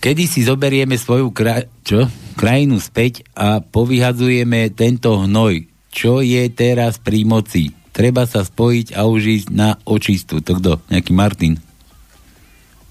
[0.00, 1.66] Kedy si zoberieme svoju kraj...
[1.84, 2.06] Čo?
[2.34, 5.70] krajinu späť a povyhadzujeme tento hnoj.
[5.94, 7.70] Čo je teraz pri moci?
[7.94, 10.42] Treba sa spojiť a už ísť na očistu.
[10.42, 10.82] To kto?
[10.90, 11.62] Nejaký Martin?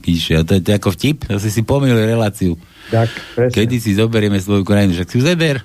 [0.04, 1.32] Píše, a to je to ako vtip?
[1.32, 2.60] Zase si pomýlil reláciu.
[2.91, 3.08] Tak,
[3.39, 3.56] presne.
[3.56, 4.91] Kedy si zoberieme svoju krajinu?
[4.91, 5.64] Však si ju zeber.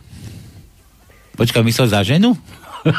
[1.35, 2.39] Počkaj, myslel za ženu?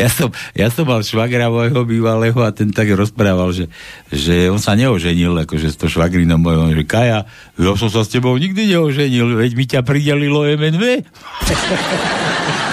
[0.00, 3.70] ja, som, ja som mal švagra môjho bývalého a ten tak rozprával, že,
[4.10, 8.10] že on sa neoženil, akože s to švagrinom mojho, že Kaja, ja som sa s
[8.10, 11.06] tebou nikdy neoženil, veď mi ťa pridelilo MNV.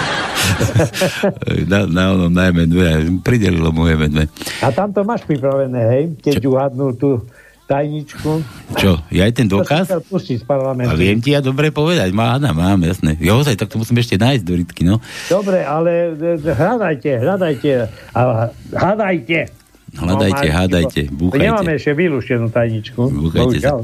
[1.72, 2.78] na, na, onom, na MNV,
[3.22, 4.28] pridelilo mu MNV.
[4.62, 6.04] A tam to máš pripravené, hej?
[6.18, 7.22] Keď uhadnú tú
[7.68, 8.40] tajničku.
[8.80, 9.92] Čo, ja aj ten dôkaz?
[9.92, 13.20] A viem ti ja dobre povedať, má, Adam, mám, jasné.
[13.20, 15.04] Jo, ozaj, tak to musím ešte nájsť do rytky, no.
[15.28, 17.70] Dobre, ale e, e, hľadajte, hľadajte.
[18.16, 18.48] Hľadajte.
[18.72, 19.40] Hľadajte,
[19.88, 21.16] No, Martinko.
[21.16, 21.44] búchajte.
[21.48, 23.02] Nemáme ešte vylúštenú tajničku.
[23.08, 23.80] Búchajte sa.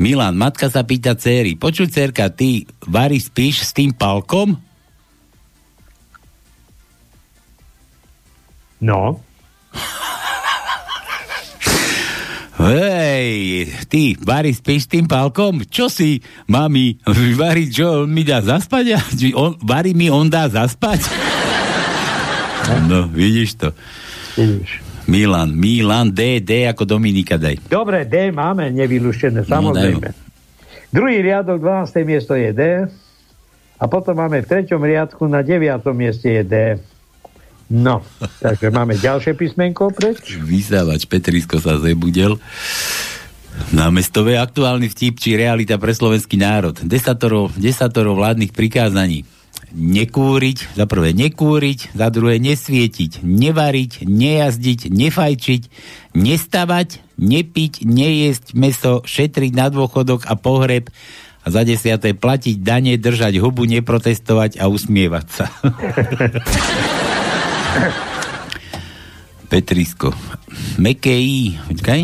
[0.00, 1.60] Milan, matka sa pýta céry.
[1.60, 4.56] Počuj, cerka, ty Vary spíš s tým palkom?
[8.82, 9.22] No.
[12.62, 15.62] Hej, ty, Vary, spíš tým palkom?
[15.66, 16.18] Čo si,
[16.50, 16.98] mami,
[17.38, 18.98] Vary, čo, on mi dá zaspať?
[19.38, 21.06] On, Vary mi on dá zaspať?
[22.86, 23.68] No, vidíš to.
[24.38, 24.82] Vidíš.
[25.10, 27.58] Milan, Milan, D, D ako Dominika, daj.
[27.66, 30.14] Dobre, D máme nevylúštené, samozrejme.
[30.94, 32.02] Druhý riadok, 12.
[32.06, 32.62] miesto je D.
[33.82, 35.82] A potom máme v treťom riadku na 9.
[35.90, 36.54] mieste je D.
[37.72, 38.04] No,
[38.44, 40.36] takže máme ďalšie písmenko preč.
[40.36, 42.36] Vysávač Petrisko sa zebudel.
[43.72, 46.76] Námestové aktuálny vtip, či realita pre slovenský národ.
[46.84, 49.24] Desatoro, desatoro vládnych prikázaní.
[49.72, 55.62] Nekúriť, za prvé nekúriť, za druhé nesvietiť, nevariť, nejazdiť, nefajčiť,
[56.12, 60.92] nestavať, nepiť, nejesť meso, šetriť na dôchodok a pohreb
[61.40, 65.48] a za desiaté platiť dane, držať hubu, neprotestovať a usmievať sa.
[69.52, 70.16] Petrisko.
[70.80, 71.56] Meké I.
[71.68, 72.00] Počkaj.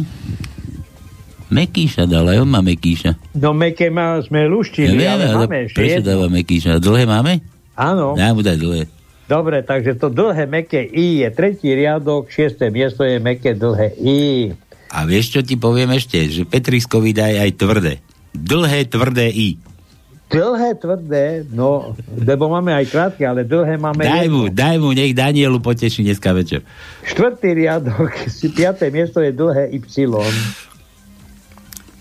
[1.49, 3.17] Mekíša dal, aj on má Mekíša.
[3.41, 6.77] No meké má, sme luštili, Ja ale ale máme ešte prečo dáva Mekíša?
[6.77, 7.41] Dlhé máme?
[7.73, 8.13] Áno.
[8.13, 8.83] Dá mu dať dlhé.
[9.29, 14.53] Dobre, takže to dlhé meké I je tretí riadok, šiesté miesto je meké dlhé I.
[14.93, 16.21] A vieš, čo ti poviem ešte?
[16.29, 17.95] Že Petriskovi daj aj tvrdé.
[18.33, 19.61] Dlhé, tvrdé I.
[20.29, 24.53] Dlhé, tvrdé, no, lebo máme aj krátke, ale dlhé máme Daj mu, jedno.
[24.53, 26.61] daj mu, nech Danielu poteší dneska večer.
[27.09, 28.13] Štvrtý riadok,
[28.59, 29.81] piaté miesto je dlhé Y.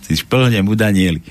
[0.03, 1.23] Si šplhne mu Danieli.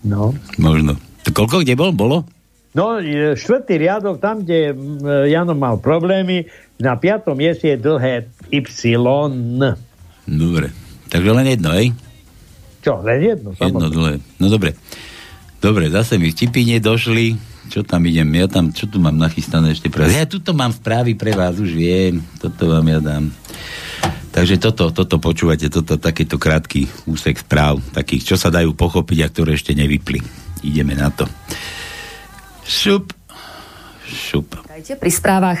[0.00, 0.32] No.
[0.56, 0.96] Možno.
[1.24, 1.92] To koľko kde bol?
[1.92, 2.24] Bolo?
[2.72, 6.48] No, e, štvrtý riadok, tam, kde mm, Jano mal problémy,
[6.80, 8.64] na piatom mieste je dlhé Y.
[10.24, 10.72] Dobre.
[11.12, 11.92] Takže len jedno, hej?
[12.80, 13.92] Čo, len jedno, Jedno samozrejme.
[13.92, 14.14] dlhé.
[14.40, 14.72] No dobre.
[15.60, 17.36] Dobre, zase mi vtipy nedošli.
[17.68, 18.26] Čo tam idem?
[18.34, 20.16] Ja tam, čo tu mám nachystané ešte pre vás?
[20.16, 22.24] Ja tuto mám správy pre vás, už viem.
[22.40, 23.28] Toto vám ja dám.
[24.32, 29.30] Takže toto, toto počúvate, toto takýto krátky úsek správ, takých, čo sa dajú pochopiť a
[29.30, 30.18] ktoré ešte nevypli.
[30.64, 31.28] Ideme na to.
[32.64, 33.12] Šup.
[34.08, 34.54] Šup.
[34.66, 35.60] Dajte pri správach.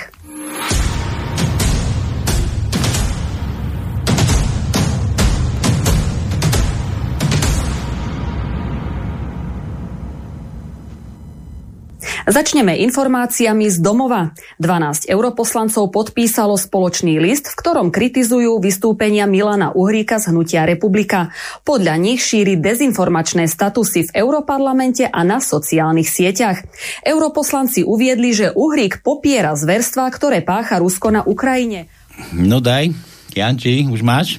[12.30, 14.30] Začneme informáciami z domova.
[14.62, 21.34] 12 europoslancov podpísalo spoločný list, v ktorom kritizujú vystúpenia Milana Uhríka z Hnutia Republika.
[21.66, 26.62] Podľa nich šíri dezinformačné statusy v Europarlamente a na sociálnych sieťach.
[27.02, 31.90] Europoslanci uviedli, že Uhrík popiera zverstvá, ktoré pácha Rusko na Ukrajine.
[32.30, 32.94] No daj,
[33.34, 34.38] Janči, už máš?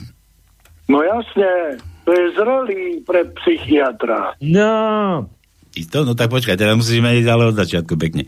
[0.87, 1.75] No jasne,
[2.07, 4.39] to je zrelý pre psychiatra.
[4.39, 5.27] No,
[5.71, 6.03] Isto?
[6.03, 8.27] No tak počkaj, teda musíme ísť ale od začiatku pekne.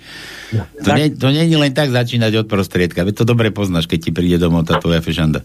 [0.79, 3.99] To, nie, to nie je len tak začínať od prostriedka, veď to dobre poznáš, keď
[3.99, 5.43] ti príde domov tá tvoja fešanda.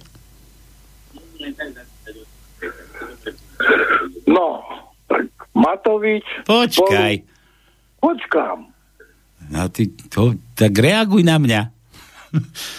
[4.28, 4.62] No,
[5.08, 5.26] tak
[5.56, 6.24] Matovič...
[6.46, 7.14] Počkaj.
[7.98, 8.58] Počkám,
[9.48, 11.60] No ty, to, tak reaguj na mňa.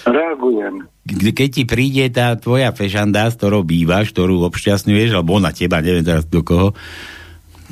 [0.06, 0.86] reagujem.
[1.10, 6.06] Keď ti príde tá tvoja fešanda, s ktorou bývaš, ktorú obšťastňuješ, alebo ona teba, neviem
[6.06, 6.78] teraz do koho,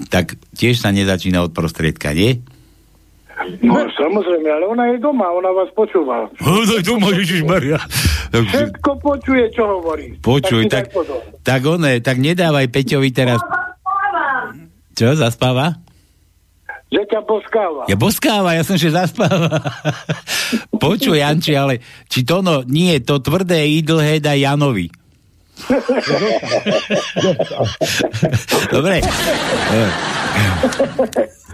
[0.10, 2.41] tak tiež sa nezačína od prostriedka, nie?
[3.62, 6.26] No samozrejme, ale ona je doma, ona vás počúva.
[6.41, 7.78] No, tak to môžeš, Maria.
[8.34, 10.18] Všetko počuje, čo hovorí.
[10.20, 11.22] Počuj, tak, pozor.
[11.45, 13.38] tak one, tak nedávaj Peťovi teraz...
[14.98, 15.78] Čo, zaspáva?
[16.89, 17.84] Že ťa poskáva.
[17.86, 19.62] Ja boskáva, ja som, že zaspáva.
[20.84, 24.89] Počuj, Janči, ale či to no, nie, to tvrdé i dlhé daj Janovi.
[28.74, 29.01] Dobre.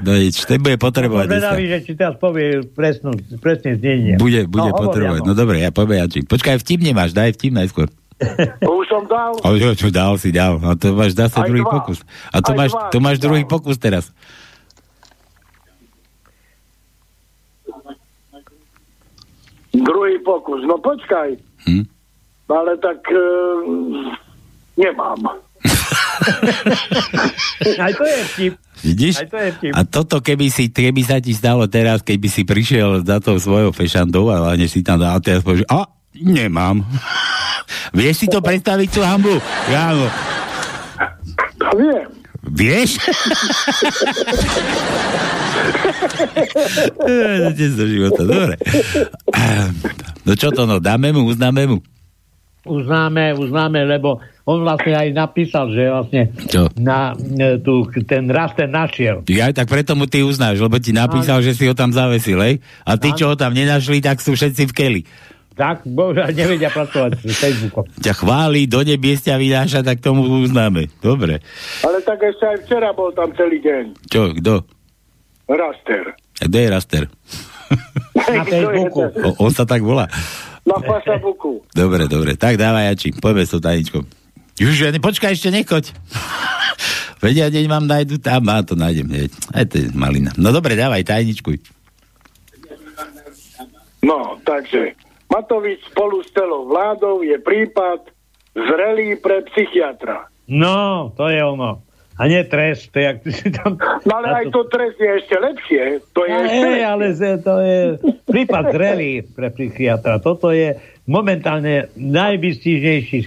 [0.03, 4.19] No nič, ten bude potrebovať zvedavý, že či teraz povie presnú, presne znenie.
[4.19, 5.23] Bude, bude no, potrebovať.
[5.23, 5.31] Jano.
[5.31, 6.27] No dobre, ja poviem, Janči.
[6.27, 7.87] Počkaj, vtip nemáš, daj vtip najskôr.
[8.79, 9.31] Už som dal.
[9.39, 10.59] Ale čo, čo dal si, dal.
[10.59, 11.79] A to máš zase Aj druhý dva.
[11.79, 12.03] pokus.
[12.35, 13.51] A to Aj máš, dva to máš si druhý dal.
[13.55, 14.11] pokus teraz.
[19.73, 20.61] Druhý pokus.
[20.67, 21.33] No počkaj.
[21.65, 21.85] Hm?
[22.49, 23.23] Ale tak e,
[24.75, 25.21] nemám.
[27.79, 28.53] Aj to je vtip.
[28.83, 29.15] Vidíš?
[29.23, 29.71] Aj to je vtip.
[29.73, 33.71] A toto, keby, si, keby sa ti stalo teraz, keby si prišiel za tou svojou
[33.71, 35.87] fešandou a než si tam dal, teraz povieš, a
[36.19, 36.83] nemám.
[37.95, 39.39] Vieš si to predstaviť, tú hambu?
[39.71, 40.05] Áno.
[41.79, 42.07] Viem.
[42.43, 42.99] Vieš?
[47.03, 48.55] Eh, Ideš do života, dobre.
[50.23, 51.77] No čo to, no, dáme mu, uznáme mu.
[52.63, 56.71] Uznáme, uznáme, lebo on vlastne aj napísal, že vlastne Čo?
[56.79, 59.23] na e, tu, ten raster našiel.
[59.27, 62.63] Ja tak preto mu ty uznáš, lebo ti napísal, že si ho tam zavesil, hej?
[62.87, 65.01] A tí, čo ho tam nenašli, tak sú všetci v keli.
[65.53, 67.83] Tak, bohužiaľ, nevedia pracovať s Facebookom.
[67.99, 70.87] Ťa chváli, do nebies ťa vynáša, tak tomu uznáme.
[71.03, 71.43] Dobre.
[71.83, 73.83] Ale tak ešte aj včera bol tam celý deň.
[74.07, 74.63] Čo, kto?
[75.51, 76.15] Raster.
[76.41, 77.03] A kde je Raster?
[78.33, 79.03] Na Facebooku.
[79.19, 80.07] O, on sa tak volá.
[80.63, 81.59] Na Facebooku.
[81.75, 82.39] Dobre, dobre.
[82.39, 83.09] Tak dávaj, Jači.
[83.19, 84.01] Poďme s tou tajničkou.
[84.63, 85.91] Už, počkaj, ešte nechoď.
[87.23, 89.31] Vedia, deň mám nájdu tam, a to nájdem hneď.
[89.55, 90.31] Aj to je malina.
[90.35, 91.55] No dobre, dávaj tajničku.
[94.03, 94.99] No, takže
[95.31, 98.11] Matovič spolu s celou vládou je prípad
[98.51, 100.27] zrelý pre psychiatra.
[100.51, 101.79] No, to je ono.
[102.13, 103.73] A nie trest, to je, jak ty si tam...
[104.05, 105.81] No ale aj to trest je ešte lepšie.
[106.13, 106.85] To je No, ešte hej, lepšie.
[106.85, 107.05] ale
[107.41, 107.77] to je
[108.23, 110.13] prípad zrelý pre psychiatra.
[110.17, 113.19] Toto je momentálne najvystížnejší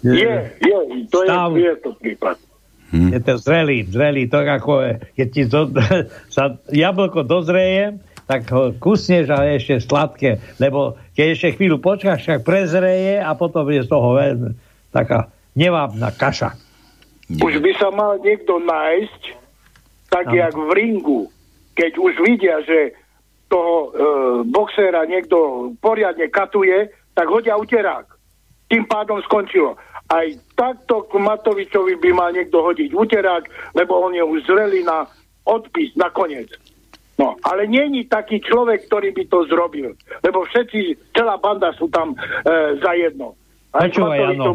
[0.00, 1.50] Je, je, to je, Stav.
[1.52, 2.36] je to prípad.
[2.92, 5.64] Je to zrelý, zrelý, to ako je, keď ti zo,
[6.34, 12.22] sa jablko dozreje, tak ho kusneš a je ešte sladké, lebo keď ešte chvíľu počkáš,
[12.22, 14.50] tak prezreje a potom je z toho veľmi
[14.88, 16.52] taká nevábna kaša.
[17.40, 19.22] Už by sa mal niekto nájsť,
[20.12, 20.36] tak Áno.
[20.36, 21.20] jak v ringu,
[21.72, 22.92] keď už vidia, že
[23.48, 23.88] toho e,
[24.48, 28.08] boxéra niekto poriadne katuje, tak hodia uterák.
[28.68, 29.76] Tým pádom skončilo.
[30.08, 30.24] Aj
[30.56, 33.44] takto k Matovičovi by mal niekto hodiť uterák,
[33.76, 35.04] lebo on je už zrelý na
[35.44, 36.48] odpis nakoniec.
[37.20, 39.92] No, ale není taký človek, ktorý by to zrobil.
[40.24, 42.16] Lebo všetci, celá banda sú tam e,
[42.80, 43.36] za jedno.
[43.72, 44.52] Počúvaj, áno.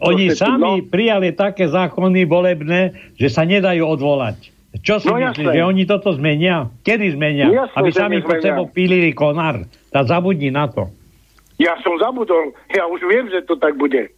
[0.00, 0.86] Oni sami No.
[0.86, 2.80] prijali také zákony volebné,
[3.18, 4.54] že sa nedajú odvolať.
[4.78, 6.70] Čo si No myslíš, že oni toto zmenia?
[6.86, 7.50] Kedy zmenia?
[7.50, 9.66] Jasné, Aby sami pod sebou pílili konár.
[9.90, 10.86] Tá zabudni na to.
[11.58, 14.14] Ja som zabudol, ja už viem, že to tak bude.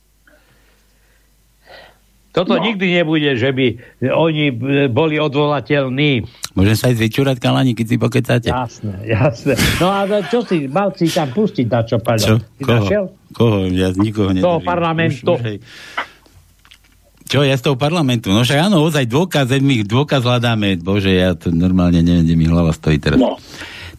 [2.33, 2.64] Toto No.
[2.64, 3.66] nikdy nebude, že by
[4.09, 4.55] oni e,
[4.89, 6.24] boli odvolateľní.
[6.57, 8.49] Môžem sa aj zvyčúrať, kalani, keď si pokecáte?
[8.49, 9.53] Jasné, jasné.
[9.76, 12.05] No a čo si, mal si tam pustiť na čo, Čo?
[12.05, 12.41] Paľo?
[12.41, 13.05] Si našiel?
[13.37, 13.68] Koho?
[13.68, 14.49] Ja nikoho nedržím.
[14.49, 15.28] Toho parlamentu.
[15.28, 15.57] Už, už hej.
[17.28, 18.28] Čo, ja z toho parlamentu?
[18.28, 20.76] No však áno, ozaj dôkaz, my dôkaz hľadáme.
[20.80, 23.16] Bože, ja to normálne neviem, kde mi hlava stojí teraz.
[23.16, 23.41] No.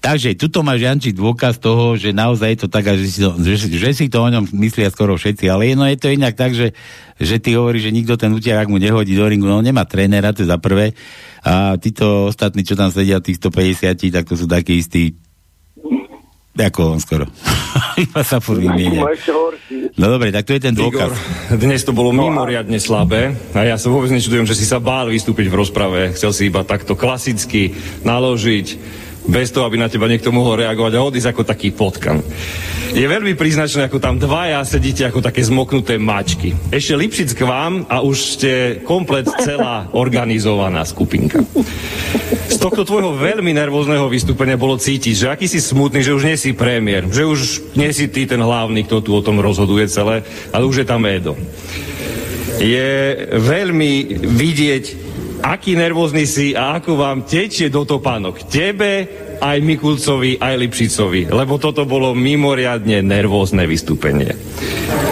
[0.04, 3.72] Takže tuto máš, Janči, dôkaz toho, že naozaj je to tak, že si to, že,
[3.72, 5.48] že si to o ňom myslia skoro všetci.
[5.48, 6.76] Ale jedno je to inak tak, že,
[7.24, 9.48] že ty hovoríš, že nikto ten úterák mu nehodí do ringu.
[9.48, 10.92] No on nemá trénera, to je za prvé.
[11.48, 15.16] A títo ostatní, čo tam sedia, tých 150, tak to sú takí istí,
[16.52, 17.26] ako on skoro.
[18.04, 18.60] Iba sa furt.
[19.96, 21.16] No dobre, tak to je ten dôkaz.
[21.16, 25.08] Igor, dnes to bolo mimoriadne slabé a ja sa vôbec nečudujem, že si sa bál
[25.08, 26.12] vystúpiť v rozprave.
[26.12, 27.72] Chcel si iba takto klasicky
[28.04, 28.68] naložiť,
[29.28, 32.20] bez toho, aby na teba niekto mohol reagovať a odísť ako taký potkan.
[32.94, 36.54] Je veľmi príznačné, ako tam dvaja sedíte ako také zmoknuté mačky.
[36.70, 38.52] Ešte Lipšic k vám a už ste
[38.86, 41.42] komplet celá organizovaná skupinka.
[42.54, 46.38] Z tohto tvojho veľmi nervózneho vystúpenia bolo cítiť, že aký si smutný, že už nie
[46.38, 50.22] si premiér, že už nie si ty ten hlavný, kto tu o tom rozhoduje celé,
[50.54, 51.34] ale už je tam Edo.
[52.62, 54.84] Je veľmi vidieť,
[55.44, 58.48] aký nervózny si a ako vám tečie do topánok.
[58.48, 59.06] Tebe,
[59.44, 61.28] aj Mikulcovi, aj Lipšicovi.
[61.28, 64.32] Lebo toto bolo mimoriadne nervózne vystúpenie.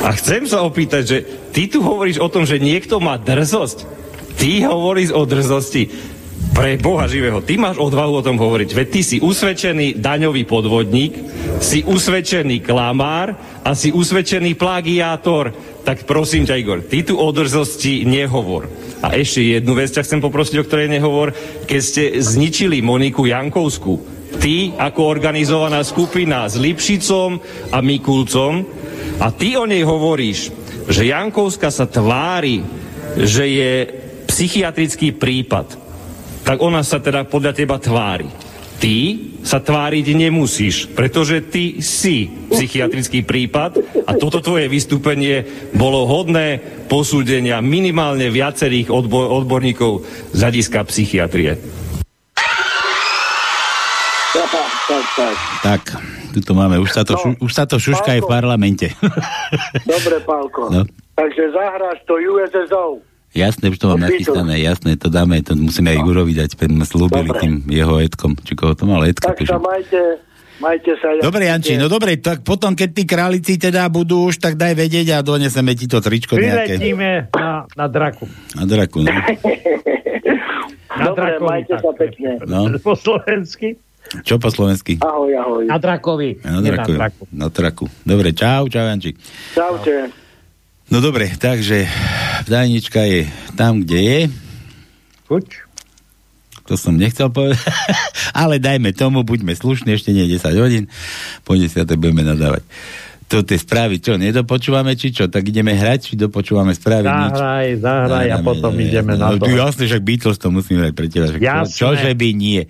[0.08, 1.18] A chcem sa opýtať, že
[1.52, 3.84] ty tu hovoríš o tom, že niekto má drzosť.
[4.40, 5.92] Ty hovoríš o drzosti.
[6.52, 8.70] Pre Boha živého, ty máš odvahu o tom hovoriť.
[8.76, 11.14] Veď ty si usvedčený daňový podvodník,
[11.64, 15.56] si usvedčený klamár a si usvedčený plagiátor.
[15.86, 18.68] Tak prosím ťa, Igor, ty tu o drzosti nehovor.
[19.02, 21.34] A ešte jednu vec ťa chcem poprosiť, o ktorej nehovor.
[21.66, 23.94] Keď ste zničili Moniku Jankovsku,
[24.38, 27.42] ty ako organizovaná skupina s Lipšicom
[27.74, 28.64] a Mikulcom
[29.18, 30.54] a ty o nej hovoríš,
[30.86, 32.62] že Jankovska sa tvári,
[33.18, 33.74] že je
[34.30, 35.78] psychiatrický prípad,
[36.46, 38.51] tak ona sa teda podľa teba tvári.
[38.82, 38.98] Ty
[39.46, 43.78] sa tváriť nemusíš, pretože ty si psychiatrický prípad
[44.10, 45.46] a toto tvoje vystúpenie
[45.78, 46.58] bolo hodné
[46.90, 50.02] posúdenia minimálne viacerých odbo- odborníkov
[50.34, 51.62] z hľadiska psychiatrie.
[54.34, 55.82] Tak, tak, tak.
[56.50, 58.88] Máme, už sa to, No, šu, už sa to šuška aj v parlamente.
[59.84, 60.72] Dobre, Pálko.
[60.72, 60.88] No.
[61.20, 63.04] Takže zahráš to USSO.
[63.32, 66.84] Jasné, už to mám nachystané, jasné, to dáme, to musíme aj Igorovi dať, keď sme
[66.84, 67.40] slúbili Dobre.
[67.40, 70.20] tým jeho etkom, či koho to mal, etka, Tak sa majte,
[70.60, 71.16] majte sa.
[71.18, 75.16] Dobre, Janči, no dobre, tak potom, keď tí králici teda budú už, tak daj vedieť
[75.16, 76.76] a doneseme ti to tričko nejaké.
[76.76, 78.28] Vyletíme na, na draku.
[78.52, 79.12] Na draku, no.
[80.92, 81.48] Na Dobre, drakovi.
[81.48, 82.32] majte sa pekne.
[82.44, 82.68] no.
[82.84, 83.80] Po slovensky.
[84.12, 85.00] Čo po slovensky?
[85.00, 85.64] Ahoj, ahoj.
[85.64, 86.44] Na drakovi.
[86.44, 87.24] Na nie na draku.
[87.32, 87.86] Na draku.
[88.04, 89.16] Dobre, čau, čau, Janči.
[89.56, 90.12] Čaute.
[90.92, 91.88] No dobre, takže
[92.52, 93.24] tajnička je
[93.56, 94.20] tam, kde je.
[95.24, 95.64] Kuč.
[96.68, 97.64] To som nechcel povedať.
[98.44, 100.86] Ale dajme tomu, buďme slušní, ešte nie je 10 hodín.
[101.48, 102.68] Po 10 budeme nadávať.
[103.32, 105.32] To tie správy, čo, nedopočúvame, či čo?
[105.32, 107.08] Tak ideme hrať, či dopočúvame správy?
[107.08, 107.32] Nič.
[107.32, 109.24] Zahraj, zahraj a potom dáme, ideme dáme.
[109.24, 109.48] na no, to.
[109.48, 111.32] tu Jasne, však Beatles to musíme aj pre teba.
[111.32, 112.68] Čo, čože by nie.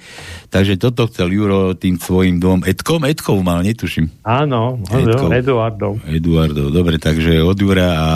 [0.53, 2.61] Takže toto chcel Juro tým svojim dvom.
[2.61, 3.09] Edkom?
[3.09, 4.21] Edkov mal, netuším.
[4.21, 5.33] Áno, Edkov.
[5.33, 5.91] Eduardov.
[6.05, 6.69] Eduardov.
[6.69, 8.11] Dobre, takže od Jura a,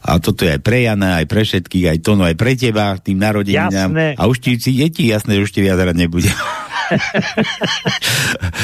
[0.00, 3.20] a toto je aj pre Jana, aj pre všetkých, aj Tono, aj pre teba, tým
[3.20, 4.16] narodeninám.
[4.16, 6.32] A už ti, je ti jasné, že už ti viac hrať nebude.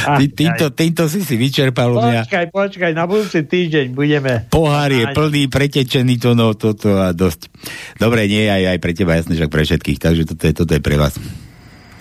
[0.02, 2.22] Ty, týmto, týmto si si vyčerpal mňa.
[2.26, 4.46] Počkaj, počkaj, na budúci týždeň budeme...
[4.50, 7.50] Pohár je plný, pretečený to, no, toto a dosť.
[7.98, 10.82] Dobre, nie, aj, aj pre teba, jasne, však pre všetkých, takže toto je, toto je
[10.82, 11.14] pre vás.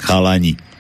[0.02, 0.71] Chalani.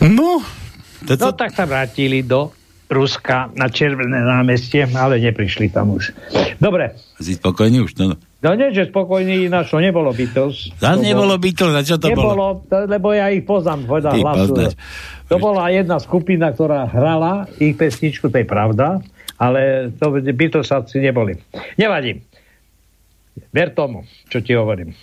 [0.00, 0.40] No,
[1.04, 1.26] no, to...
[1.28, 2.59] no tak sa vrátili do
[2.90, 6.10] Ruska na Červené námestie, ale neprišli tam už.
[6.58, 6.98] Dobre.
[7.22, 7.94] Si spokojný už?
[7.96, 8.16] No, no.
[8.40, 10.74] No nie, že spokojný, ináč to nebolo Beatles.
[10.80, 12.18] Zas To nebolo Beatles, a čo to bolo?
[12.18, 14.50] nebolo, to, lebo ja ich poznám, povedal hlasu.
[14.50, 14.74] poznáš.
[15.28, 18.98] To bola jedna skupina, ktorá hrala ich pesničku, to je pravda,
[19.36, 21.36] ale to Beatlesáci neboli.
[21.76, 22.18] Nevadí.
[23.52, 24.96] Ver tomu, čo ti hovorím.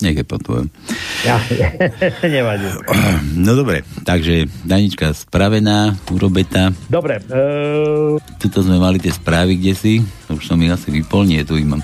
[0.00, 0.70] Nech je po tvojom.
[1.24, 1.40] Ja,
[2.36, 2.68] nevadí.
[3.32, 6.68] No dobre, takže Danička spravená, urobetá.
[6.92, 9.92] Dobre, uh, Tuto sme mali tie správy, kde si.
[10.28, 11.80] Už som ich asi vypol, nie, tu ich mám.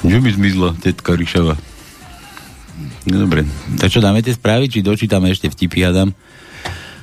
[0.00, 1.60] Že mi zmizla tetka Ríšava.
[3.04, 3.44] No dobre,
[3.76, 6.16] tak čo dáme tie správy, či dočítame ešte vtipy, Adam?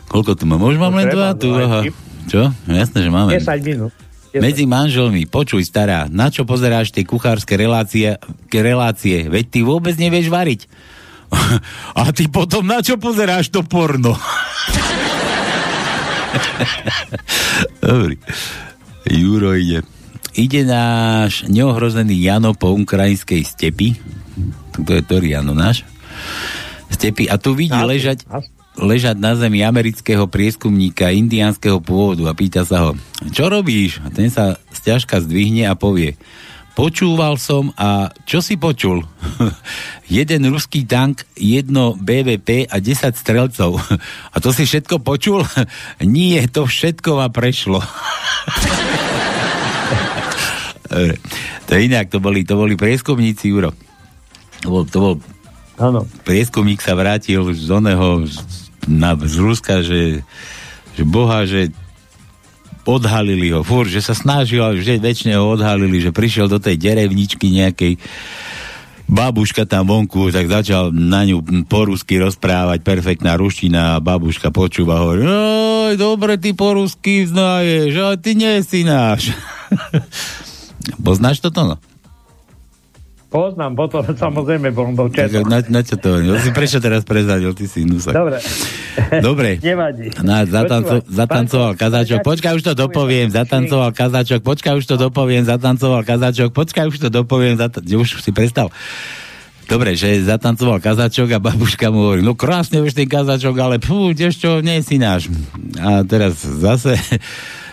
[0.09, 0.65] Koľko tu mám?
[0.65, 1.37] Už mám No len dva?
[1.37, 1.85] Tu, aha.
[2.25, 2.49] Čo?
[2.65, 3.37] No jasné, že máme.
[3.37, 3.93] 10 minút.
[4.31, 4.39] 10.
[4.39, 8.15] Medzi manželmi, počuj stará, na čo pozeráš tie kuchárske relácie,
[8.47, 10.71] relácie, veď ty vôbec nevieš variť.
[11.99, 14.15] A ty potom na čo pozeráš to porno?
[17.83, 18.15] Dobrý.
[19.11, 19.83] Juro ide.
[20.31, 23.99] Ide náš neohrozený Jano po ukrajinskej stepi.
[24.79, 25.83] To je ktorý Jano náš?
[26.87, 27.27] Stepi.
[27.27, 28.23] A tu vidí ležať,
[28.79, 32.91] ležať na zemi amerického prieskumníka indiánskeho pôvodu a pýta sa ho,
[33.31, 33.99] čo robíš?
[34.03, 36.15] A ten sa sťažka zdvihne a povie,
[36.71, 39.03] počúval som a čo si počul?
[40.07, 43.79] Jeden ruský tank, jedno BVP a 10 strelcov.
[44.33, 45.47] A to si všetko počul?
[46.03, 47.79] Nie, to všetko ma prešlo.
[51.71, 53.71] To inak, to boli, to boli prieskumníci, Juro.
[54.61, 55.15] To bol, to bol
[55.79, 56.07] Áno.
[56.27, 58.27] prieskumník sa vrátil z oného
[58.89, 60.25] na, z Ruska, že,
[60.97, 61.71] že boha, že
[62.85, 67.53] odhalili ho, fur, že sa snažil, že väčšine ho odhalili, že prišiel do tej derevničky
[67.53, 68.01] nejakej
[69.11, 75.03] babuška tam vonku, tak začal na ňu po rusky rozprávať, perfektná ruština a babuška počúva,
[75.03, 79.35] hovorí, oj, dobre, ty po rusky znaješ, ale ty nie si náš.
[81.05, 81.75] Poznáš toto, no?
[83.31, 86.19] Poznám, potom samozrejme bol do Tak, na, na čo to?
[86.19, 88.11] No, si prečo teraz prezadil, ty si nusak.
[88.11, 88.43] Dobre.
[89.23, 89.49] Dobre.
[89.63, 90.11] Nevadí.
[90.19, 96.03] Na, zatanco, zatancoval kazáčok, počkaj, už to dopoviem, zatancoval kazáčok, počkaj, už to dopoviem, zatancoval
[96.03, 98.67] kazáčok, počkaj, už to dopoviem, zata- už si prestal.
[99.63, 104.35] Dobre, že zatancoval kazáčok a babuška mu hovorí, no krásne už ten kazáčok, ale tiež
[104.35, 105.31] čo, nie si náš.
[105.79, 106.99] A teraz zase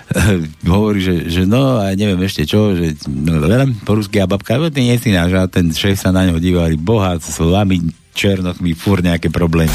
[0.66, 3.44] hovorí, že, že no a neviem ešte čo, že no,
[3.82, 6.36] po rusky a babka, no, ty nie si náš a ten šéf sa na neho
[6.36, 9.74] díva a hovorí, boha, s vami černochmi fúr nejaké problémy.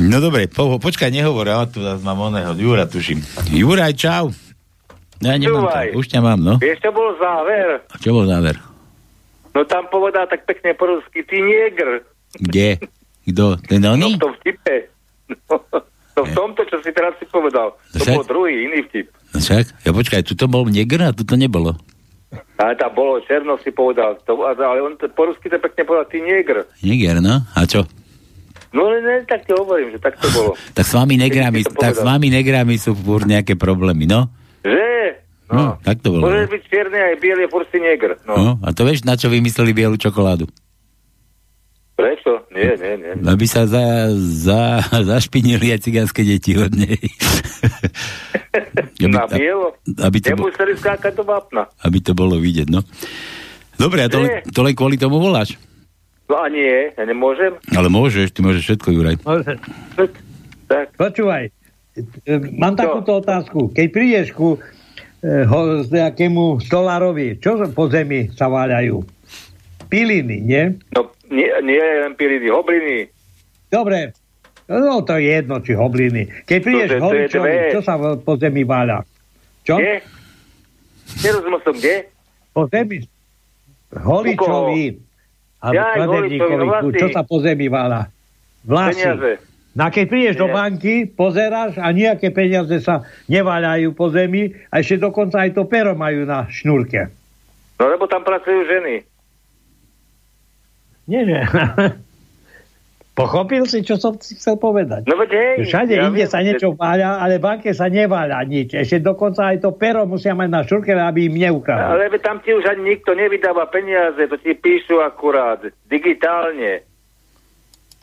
[0.00, 3.20] No dobre, po, počkaj, nehovor, ja tu zase mám oného, Jura tuším.
[3.50, 4.32] Juraj, čau.
[5.20, 5.88] Ja nemám Čúvaj.
[5.92, 6.56] už ťa mám, no.
[6.56, 7.84] Vieš, čo bol záver?
[7.84, 8.56] A čo bol záver?
[9.52, 12.00] No tam povedal tak pekne po rusky, ty negr.
[12.32, 12.80] Kde?
[13.26, 13.60] Kto?
[13.60, 14.16] Ten No oný?
[14.16, 14.88] v tom vtipe.
[15.46, 15.60] No,
[16.14, 17.74] to v tomto, čo si teraz si povedal.
[17.94, 19.08] To Však- bol druhý, iný vtip.
[19.30, 21.78] No však, ja počkaj, tu to bol negr a tu to nebolo.
[22.60, 24.18] Ale tam bolo černo si povedal.
[24.26, 26.66] To, ale on to, po rusky to pekne povedal, ty negr.
[26.82, 27.42] Neger, no?
[27.56, 27.86] A čo?
[28.70, 30.54] No ne, ne, tak ti hovorím, že tak to bolo.
[30.78, 34.30] Tak s vami negrami, tak s vami negrami sú furt nejaké problémy, no?
[34.62, 35.18] Že?
[35.50, 36.30] No, tak to bolo.
[36.30, 38.14] Môžeš byť čierny aj biely, furt si negr.
[38.22, 38.34] No.
[38.38, 40.46] No, a to vieš, na čo vymysleli bielu čokoládu?
[42.00, 42.32] Prečo?
[42.48, 43.12] Nie, nie, nie.
[43.28, 46.96] Aby sa za, za, zašpinili aj cigánske deti od nej.
[48.96, 49.76] aby, Na bielo?
[50.00, 51.68] aby to, bo, Nemuseli skákať do vápna.
[51.84, 52.80] aby to bolo vidieť, no.
[53.76, 55.60] Dobre, a to, len, to len kvôli tomu voláš.
[56.24, 57.60] No a nie, ja nemôžem.
[57.76, 59.16] Ale môžeš, ty môžeš všetko, Juraj.
[60.70, 60.94] Tak.
[60.96, 61.50] Počúvaj,
[61.98, 63.74] e, mám takúto otázku.
[63.74, 64.60] Keď prídeš ku e,
[65.44, 69.02] ho, nejakému stolárovi, čo po zemi sa váľajú?
[69.90, 70.64] Piliny, nie?
[70.94, 73.08] No, nie, nie len piliny, hobliny.
[73.70, 74.12] Dobre,
[74.66, 76.26] no to je jedno, či hobliny.
[76.46, 79.06] Keď prídeš holičovi, čo sa po zemi váľa?
[79.62, 79.78] Čo?
[79.78, 80.02] Kde?
[81.22, 82.10] Nerozumel som, kde?
[82.50, 83.06] Po zemi.
[83.94, 84.84] Holičovi.
[85.60, 88.10] Alebo kladevníkovi, holičovi, no čo sa po zemi váľa?
[88.66, 89.02] Vlasy.
[89.06, 89.32] Peniaze.
[89.70, 94.82] No a keď prídeš do banky, pozeráš a nejaké peniaze sa neváľajú po zemi a
[94.82, 97.06] ešte dokonca aj to pero majú na šnúrke.
[97.78, 99.06] No lebo tam pracujú ženy.
[101.08, 101.42] Nie, nie.
[103.20, 105.04] Pochopil si, čo som si chcel povedať?
[105.04, 105.68] No hej.
[105.68, 108.72] Všade ja inde viem, sa niečo váľa, ale v banke sa neváľa nič.
[108.72, 112.08] Ešte dokonca aj to pero musia mať na šurke, aby im neukradli.
[112.08, 115.60] Ale tam ti už ani nikto nevydáva peniaze, to ti píšu akurát
[115.90, 116.86] digitálne.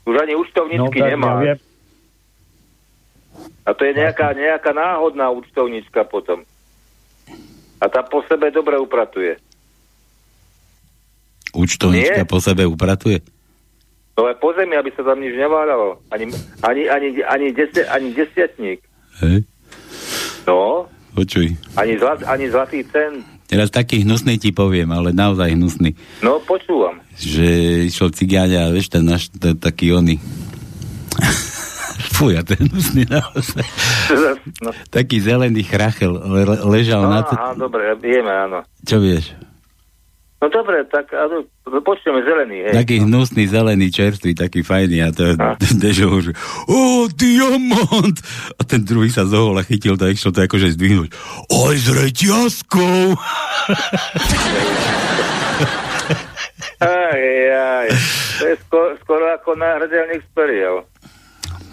[0.05, 1.41] Už ani účtovničky tak ja nemá.
[1.41, 1.57] viem.
[3.65, 6.45] A to je nejaká, nejaká náhodná účtovnička potom.
[7.81, 9.41] A tá po sebe dobre upratuje.
[11.57, 12.29] Účtovnička Nie.
[12.29, 13.25] po sebe upratuje.
[14.13, 16.01] No aj po zemi, aby sa tam nič neváralo.
[16.09, 16.29] Ani,
[16.61, 18.81] ani, ani, ani, desia, ani desiatník.
[19.21, 19.45] Hej.
[20.45, 21.57] No, Počuj.
[21.73, 23.25] ani, zlat, ani zlatý cen.
[23.47, 25.95] Teraz taký hnusný ti poviem, ale naozaj hnusný.
[26.19, 26.99] No, počúvam.
[27.15, 27.45] Že
[27.87, 30.19] išiel cigáňa a vieš, ten náš, ten, taký oný.
[32.17, 33.65] Fuj, a ten hnusný naozaj.
[34.63, 37.21] No, Taký zelený chrachel le, le- ležal no na...
[37.21, 37.33] To...
[37.37, 38.65] aha, dobre, vieme, áno.
[38.81, 39.35] Čo vieš?
[40.37, 41.49] No dobre, tak áno,
[41.81, 42.73] počujeme zelený, hej.
[42.77, 46.37] Taký hnusný, zelený, čerstvý, taký fajný a to ten Dežo že
[46.69, 48.17] o, diamant!
[48.53, 51.09] A ten druhý sa zohol a chytil to, a išiel to akože zdvihnúť.
[51.49, 53.17] Oj, s reťazkou!
[56.77, 57.21] Aj,
[57.57, 57.89] aj,
[58.37, 60.85] to je skoro, skoro ako náhrdelník z periel.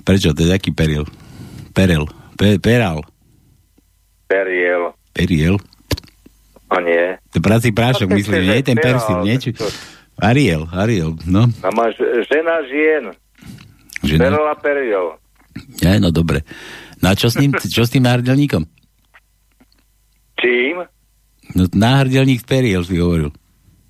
[0.01, 0.33] Prečo?
[0.33, 1.05] To je taký peril.
[1.77, 2.09] Perel.
[2.41, 3.05] Pe, peral.
[4.25, 4.97] Periel.
[5.13, 5.61] Periel.
[6.75, 7.05] A nie.
[7.31, 9.39] To prací prášok, No, myslím, nie ten persil, nie?
[9.39, 9.55] Či...
[10.19, 11.47] Ariel, Ariel, no.
[11.63, 13.05] A máš žena žien.
[14.03, 14.21] Žena.
[14.31, 15.07] Perla periel.
[15.81, 16.43] Ja, no dobre.
[16.99, 18.67] No a čo s ním, čo s tým náhrdelníkom?
[20.39, 20.85] Čím?
[21.55, 23.31] No náhrdelník periel si hovoril.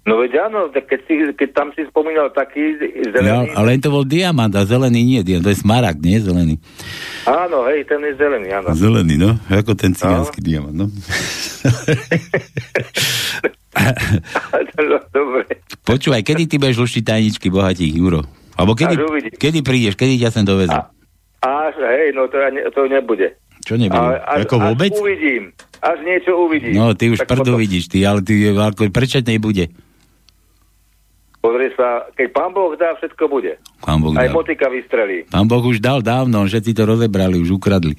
[0.05, 2.77] No veď áno, keď, si, keď tam si spomínal taký
[3.09, 3.57] zelený.
[3.57, 6.61] ale to bol diamant a zelený nie, diamant, to je smaragd, nie zelený.
[7.25, 8.69] Áno, hej, ten je zelený, áno.
[8.77, 10.87] Zelený, no, ako ten cigánsky diamant, no.
[14.77, 15.57] no, dobre.
[15.89, 18.29] Počúvaj, kedy ty budeš luštiť tajničky bohatých, Juro?
[18.61, 19.01] Alebo kedy,
[19.41, 20.77] kedy prídeš, kedy ťa sem dovezú?
[21.41, 22.37] Až, hej, no to,
[22.77, 23.41] to nebude.
[23.65, 24.21] Čo nebude?
[24.21, 24.93] Až, Ako vôbec?
[24.93, 25.43] Až uvidím.
[25.81, 26.77] Až niečo uvidím.
[26.77, 29.73] No, ty už Tak prdu potom- vidíš, ty, ale ty, ako, prečo nebude?
[31.45, 33.61] Pozri sa, keď pán Boh dá, všetko bude.
[33.79, 34.33] Pán Boh Aj dal.
[34.33, 35.29] motika vystrelí.
[35.29, 37.93] Pán Boh už dal dávno, že ti to rozebrali, už ukradli.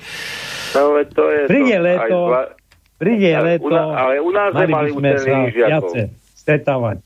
[0.74, 1.40] No, veď to je...
[1.46, 2.50] Príde to, leto, zla-
[2.98, 5.94] príde Ale leto, u nás- ale u nás nemali sa žiakov.
[6.34, 6.98] stretávať.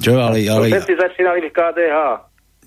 [0.00, 1.96] Čo, ale, No, ale, všetci začínali v KDH.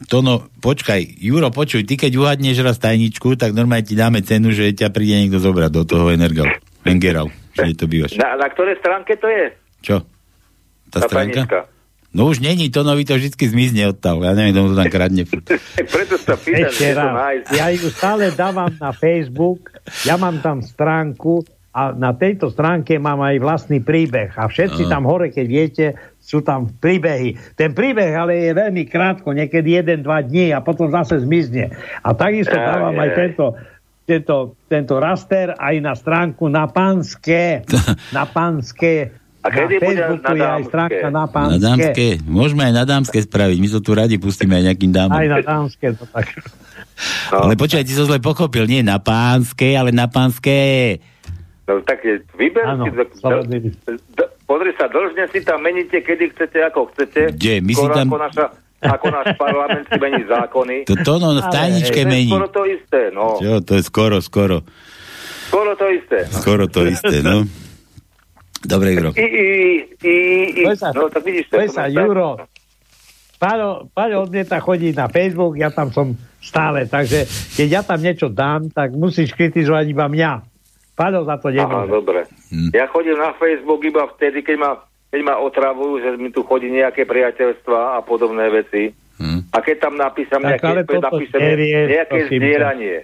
[0.06, 4.54] to no, počkaj, Juro, počuj, ty keď uhadneš raz tajničku, tak normálne ti dáme cenu,
[4.54, 6.54] že ťa príde niekto zobrať do toho Energal.
[6.86, 8.14] Engerau, kde to bývaš.
[8.14, 9.46] Na, na ktorej stránke to je?
[9.82, 10.06] Čo?
[10.88, 11.44] Tá Tá stránka?
[11.44, 11.60] tajnička.
[12.16, 14.24] No už není, to nový to vždy zmizne odtiaľ.
[14.24, 15.24] Ja neviem, kto mu to tam kradne.
[16.00, 17.12] Preto sa pýtam, Ešte raz.
[17.52, 19.76] Ja ju stále dávam na Facebook,
[20.08, 21.44] ja mám tam stránku
[21.76, 24.32] a na tejto stránke mám aj vlastný príbeh.
[24.40, 25.86] A všetci tam hore, keď viete,
[26.24, 27.36] sú tam príbehy.
[27.60, 31.76] Ten príbeh ale je veľmi krátko, niekedy jeden, dva dní a potom zase zmizne.
[32.00, 33.46] A takisto Ja, dávam aj tento,
[34.08, 34.36] tento,
[34.72, 37.68] tento raster aj na stránku na pánske.
[38.16, 39.12] na pánske.
[39.46, 41.60] A kedy na bude Facebooku na je aj stránka na Na pánske.
[41.62, 42.06] dámske.
[42.26, 43.58] Môžeme aj na dámske spraviť.
[43.58, 45.14] My to tu radi pustíme aj nejakým dámom.
[45.14, 45.86] Aj na dámske.
[45.94, 46.26] To tak.
[47.30, 47.38] No.
[47.44, 48.66] Ale počkaj, ty som zle pochopil.
[48.66, 50.98] Nie na pánske, ale na pánske.
[51.66, 52.90] No tak je, vyber Áno, si...
[52.90, 53.70] Do, spravodlivý.
[54.14, 57.34] do, pozri sa, dlžne si tam meníte, kedy chcete, ako chcete.
[57.34, 57.54] Kde?
[57.60, 58.46] My si Skoro tam- Ako, naša,
[58.82, 60.76] ako náš parlament si mení zákony.
[60.86, 62.30] To to no v Ale- tajničke To je mení.
[62.30, 63.26] skoro to isté, no.
[63.36, 64.58] Čo, to je skoro, skoro.
[65.46, 66.18] Skoro to isté.
[66.32, 67.46] Skoro to isté, no.
[68.66, 69.10] Dobre, Juro.
[69.14, 69.46] I, i,
[70.02, 70.16] i,
[70.62, 72.42] i, sa- no tak vidíš, to sa, Juro.
[73.38, 77.28] Paľo, Paľo odmieta chodiť na Facebook, ja tam som stále, takže
[77.58, 80.32] keď ja tam niečo dám, tak musíš kritizovať iba mňa.
[80.96, 81.92] Paľo za to Aha, nemôže.
[81.92, 82.22] dobre.
[82.50, 82.72] Hm.
[82.72, 84.72] Ja chodím na Facebook iba vtedy, keď ma,
[85.12, 88.96] keď ma otravujú, že mi tu chodí nejaké priateľstva a podobné veci.
[89.20, 89.52] Hm.
[89.52, 92.98] A keď tam napísam Tak nejaké, ale toto napíšem nevieš, nejaké zdieranie.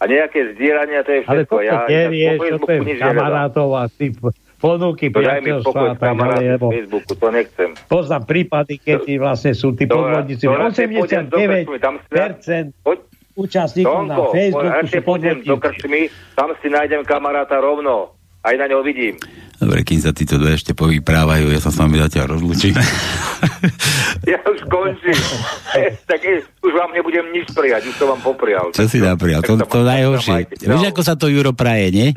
[0.00, 1.52] A nejaké zdieranie, to je Ale všetko.
[1.52, 5.94] toto ja, ja nevieš, po čo to je kamarátov a ty To mi priateľstva a
[5.94, 7.68] tak ďalej, lebo Facebooku, to nechcem.
[7.86, 10.44] poznám prípady, keď tí vlastne sú tí To- podvodníci.
[10.44, 12.98] to radšej pôjdem do krčmy, tam si- 89% Poď,
[13.36, 15.56] účastníkov na Facebooku sú do podvodníci.
[15.58, 16.00] krčmy,
[16.34, 18.12] tam si nájdem kamaráta rovno.
[18.40, 19.20] Aj na ňo vidím.
[19.60, 22.74] Dobre, kým sa títo dve ešte povyprávajú, ja sa s vami zatiaľ rozlučím.
[24.22, 25.16] Ja už končím.
[26.10, 26.20] tak
[26.60, 28.68] už vám nebudem nič prijať, už to vám poprial.
[28.70, 29.40] Čo si naprial?
[29.40, 30.48] To, to ma- najhoršie.
[30.60, 30.84] Vieš, No.
[30.86, 32.08] ako sa to Juro praje, nie?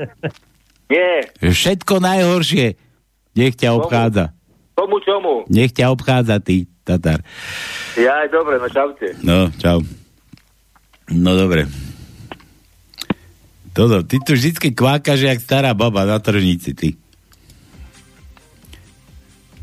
[0.93, 2.75] Nie, Všetko najhoršie.
[3.33, 4.35] Nech ťa obchádza.
[4.73, 5.47] tomu čomu?
[5.47, 7.23] Nech ťa obchádza, ty, Tatar.
[7.95, 9.15] Ja dobre, no čaute.
[9.19, 9.79] No, čau.
[11.07, 11.65] No, dobre.
[13.71, 16.93] Toto, ty tu vždycky kvákaš, jak stará baba na tržnici, ty.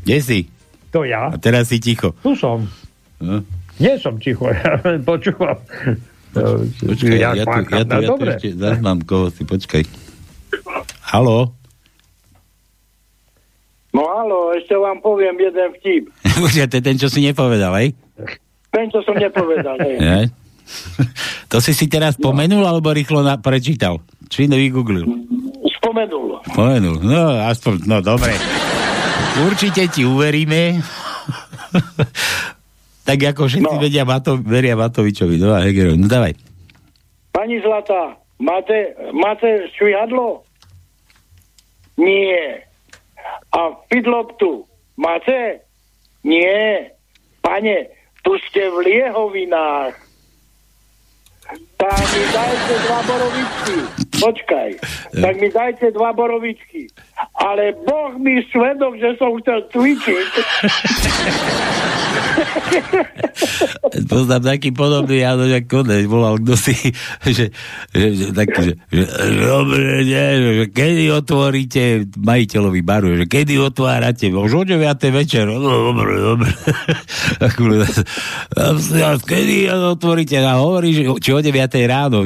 [0.03, 0.39] Kde si?
[0.91, 1.31] To ja?
[1.31, 2.11] A teraz si ticho.
[2.19, 2.67] Tu som.
[3.21, 3.45] No.
[3.79, 5.57] Nie som ticho, ja počúvam.
[6.31, 9.83] Počkaj, ja, ja, tu, ja, tu, No, ja tu ešte zás mám koho si, počkaj.
[11.11, 11.51] Haló?
[13.91, 16.07] No halo, ešte vám poviem jeden vtip.
[16.47, 17.91] Počkaj, to je ten, čo si nepovedal, hej?
[18.71, 19.75] Ten, čo som nepovedal.
[19.83, 20.31] hej.
[21.51, 23.99] To si si teraz spomenul, alebo rýchlo na, prečítal?
[24.31, 25.03] Či no vygooglil?
[25.83, 26.39] Spomenul.
[26.47, 27.03] Spomenul.
[27.03, 28.31] No, aspoň, no dobre.
[29.39, 30.83] Určite ti uveríme.
[33.07, 33.81] tak ako všetci no.
[33.81, 35.39] vedia Mato, veria Matovičovi.
[35.39, 35.95] No a Hegerovi.
[35.95, 36.35] No dávaj.
[37.31, 40.43] Pani Zlatá, máte, máte švihadlo?
[41.95, 42.67] Nie.
[43.55, 44.67] A pidloptu
[44.99, 45.63] máte?
[46.27, 46.91] Nie.
[47.39, 47.87] Pane,
[48.21, 49.95] tu ste v Liehovinách.
[51.79, 53.77] Tak mi dajte dva borovičky.
[54.21, 54.69] Počkaj.
[55.17, 56.87] Tak mi dajte dva borovičky.
[57.41, 60.29] Ale Boh mi svedok, že som chcel cvičiť.
[64.07, 66.75] Poznám taký podobný Jano Konec, volal kto si,
[67.27, 67.51] že,
[67.91, 69.03] že, že, tak, že, že,
[69.41, 74.79] dobre, nie, že kedy otvoríte majiteľovi baru, že kedy otvárate, už o 9.
[75.11, 76.51] večer, no dobre, dobre.
[79.27, 81.51] kedy otvoríte, a hovorí, že, či o 9.
[81.87, 82.23] ráno,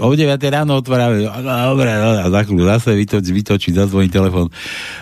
[0.00, 0.38] o 9.
[0.50, 4.48] ráno otvárame, dobre, no, a za chvíľu zase vytočí, vytočí, zazvoní telefon.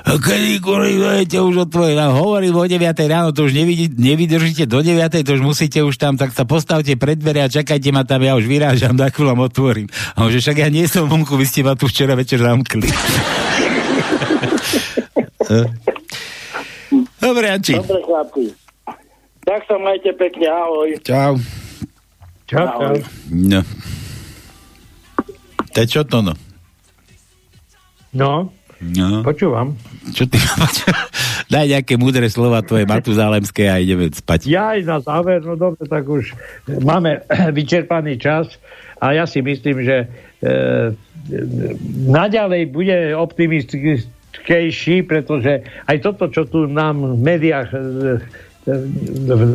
[0.04, 2.80] Kedy, kurva, už otvoriť, hovorím o 9.
[3.08, 5.24] ráno, to už nevidí, nevydržíte do 9.
[5.24, 8.34] to už musíte už tam, tak sa postavte pred dvere a čakajte ma tam, ja
[8.34, 9.88] už vyrážam, tak vám otvorím.
[10.16, 12.88] A že však ja nie som vonku, vy ste ma tu včera večer zamkli.
[17.24, 17.76] Dobre, Anči.
[17.76, 18.52] Dobre, chlapci.
[19.44, 20.96] Tak sa majte pekne, ahoj.
[21.04, 21.36] Čau.
[22.48, 22.96] Čau, čau.
[23.32, 23.60] No.
[25.74, 26.34] To je čo to no?
[28.14, 29.24] No, No.
[29.24, 29.78] počúvam.
[30.12, 30.36] Čo ty
[31.52, 34.44] Daj nejaké múdre slova tvoje Matuzálemské a ideme spať.
[34.50, 36.36] Ja aj na záver, no dobre, tak už
[36.82, 37.24] máme
[37.58, 38.60] vyčerpaný čas
[39.00, 40.06] a ja si myslím, že e,
[42.10, 47.82] naďalej bude optimistickejší, pretože aj toto, čo tu nám v médiách e, e,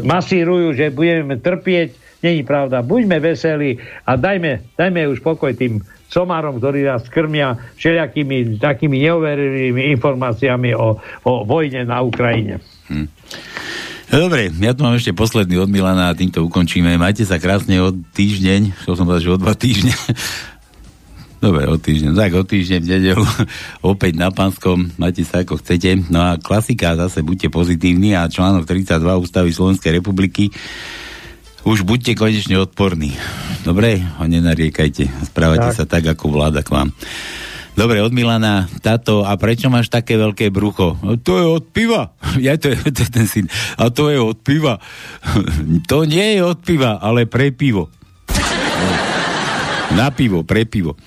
[0.05, 1.89] masírujú, že budeme trpieť,
[2.23, 2.83] není pravda.
[2.83, 9.93] Buďme veselí a dajme, dajme už pokoj tým somárom, ktorí nás krmia všelijakými takými neuverilými
[9.97, 12.59] informáciami o, o vojne na Ukrajine.
[12.89, 13.07] Hm.
[14.09, 16.97] Dobre, ja tu mám ešte posledný od Milana a týmto ukončíme.
[16.97, 19.93] Majte sa krásne od týždeň, chcel som povedať, že o dva týždne.
[21.45, 22.17] Dobre, o týždeň.
[22.17, 23.27] Tak o týždeň v nedelu
[23.93, 24.91] opäť na Panskom.
[24.97, 26.09] Majte sa ako chcete.
[26.11, 30.51] No a klasika zase buďte pozitívni a článok 32 Ústavy Slovenskej republiky
[31.69, 33.13] už buďte konečne odporní.
[33.61, 34.01] Dobre?
[34.17, 35.29] Ho nenariekajte.
[35.29, 35.77] Správajte tak.
[35.77, 36.89] sa tak, ako vláda k vám.
[37.77, 40.97] Dobre, od Milana, táto, a prečo máš také veľké brucho?
[40.99, 42.11] No, to je od piva.
[42.41, 43.45] Ja, to je, to je ten syn.
[43.77, 44.81] A to je od piva.
[45.91, 47.93] To nie je od piva, ale pre pivo.
[49.93, 50.97] Na pivo, pre pivo.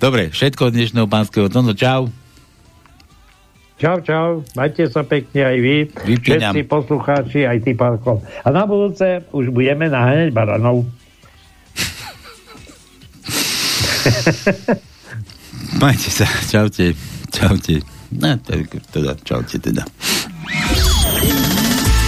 [0.00, 1.74] Dobre, všetko od dnešného pánskeho tónu.
[1.74, 2.19] Čau.
[3.80, 6.52] Čau, čau, majte sa pekne aj vy, Vypínam.
[6.52, 8.20] všetci poslucháči, aj ty, Pálko.
[8.44, 10.84] A na budúce už budeme naháňať baranov.
[15.80, 16.92] Majte sa, čaute,
[17.32, 17.80] čaute.
[18.12, 18.36] No,
[18.92, 19.88] teda, čaute teda.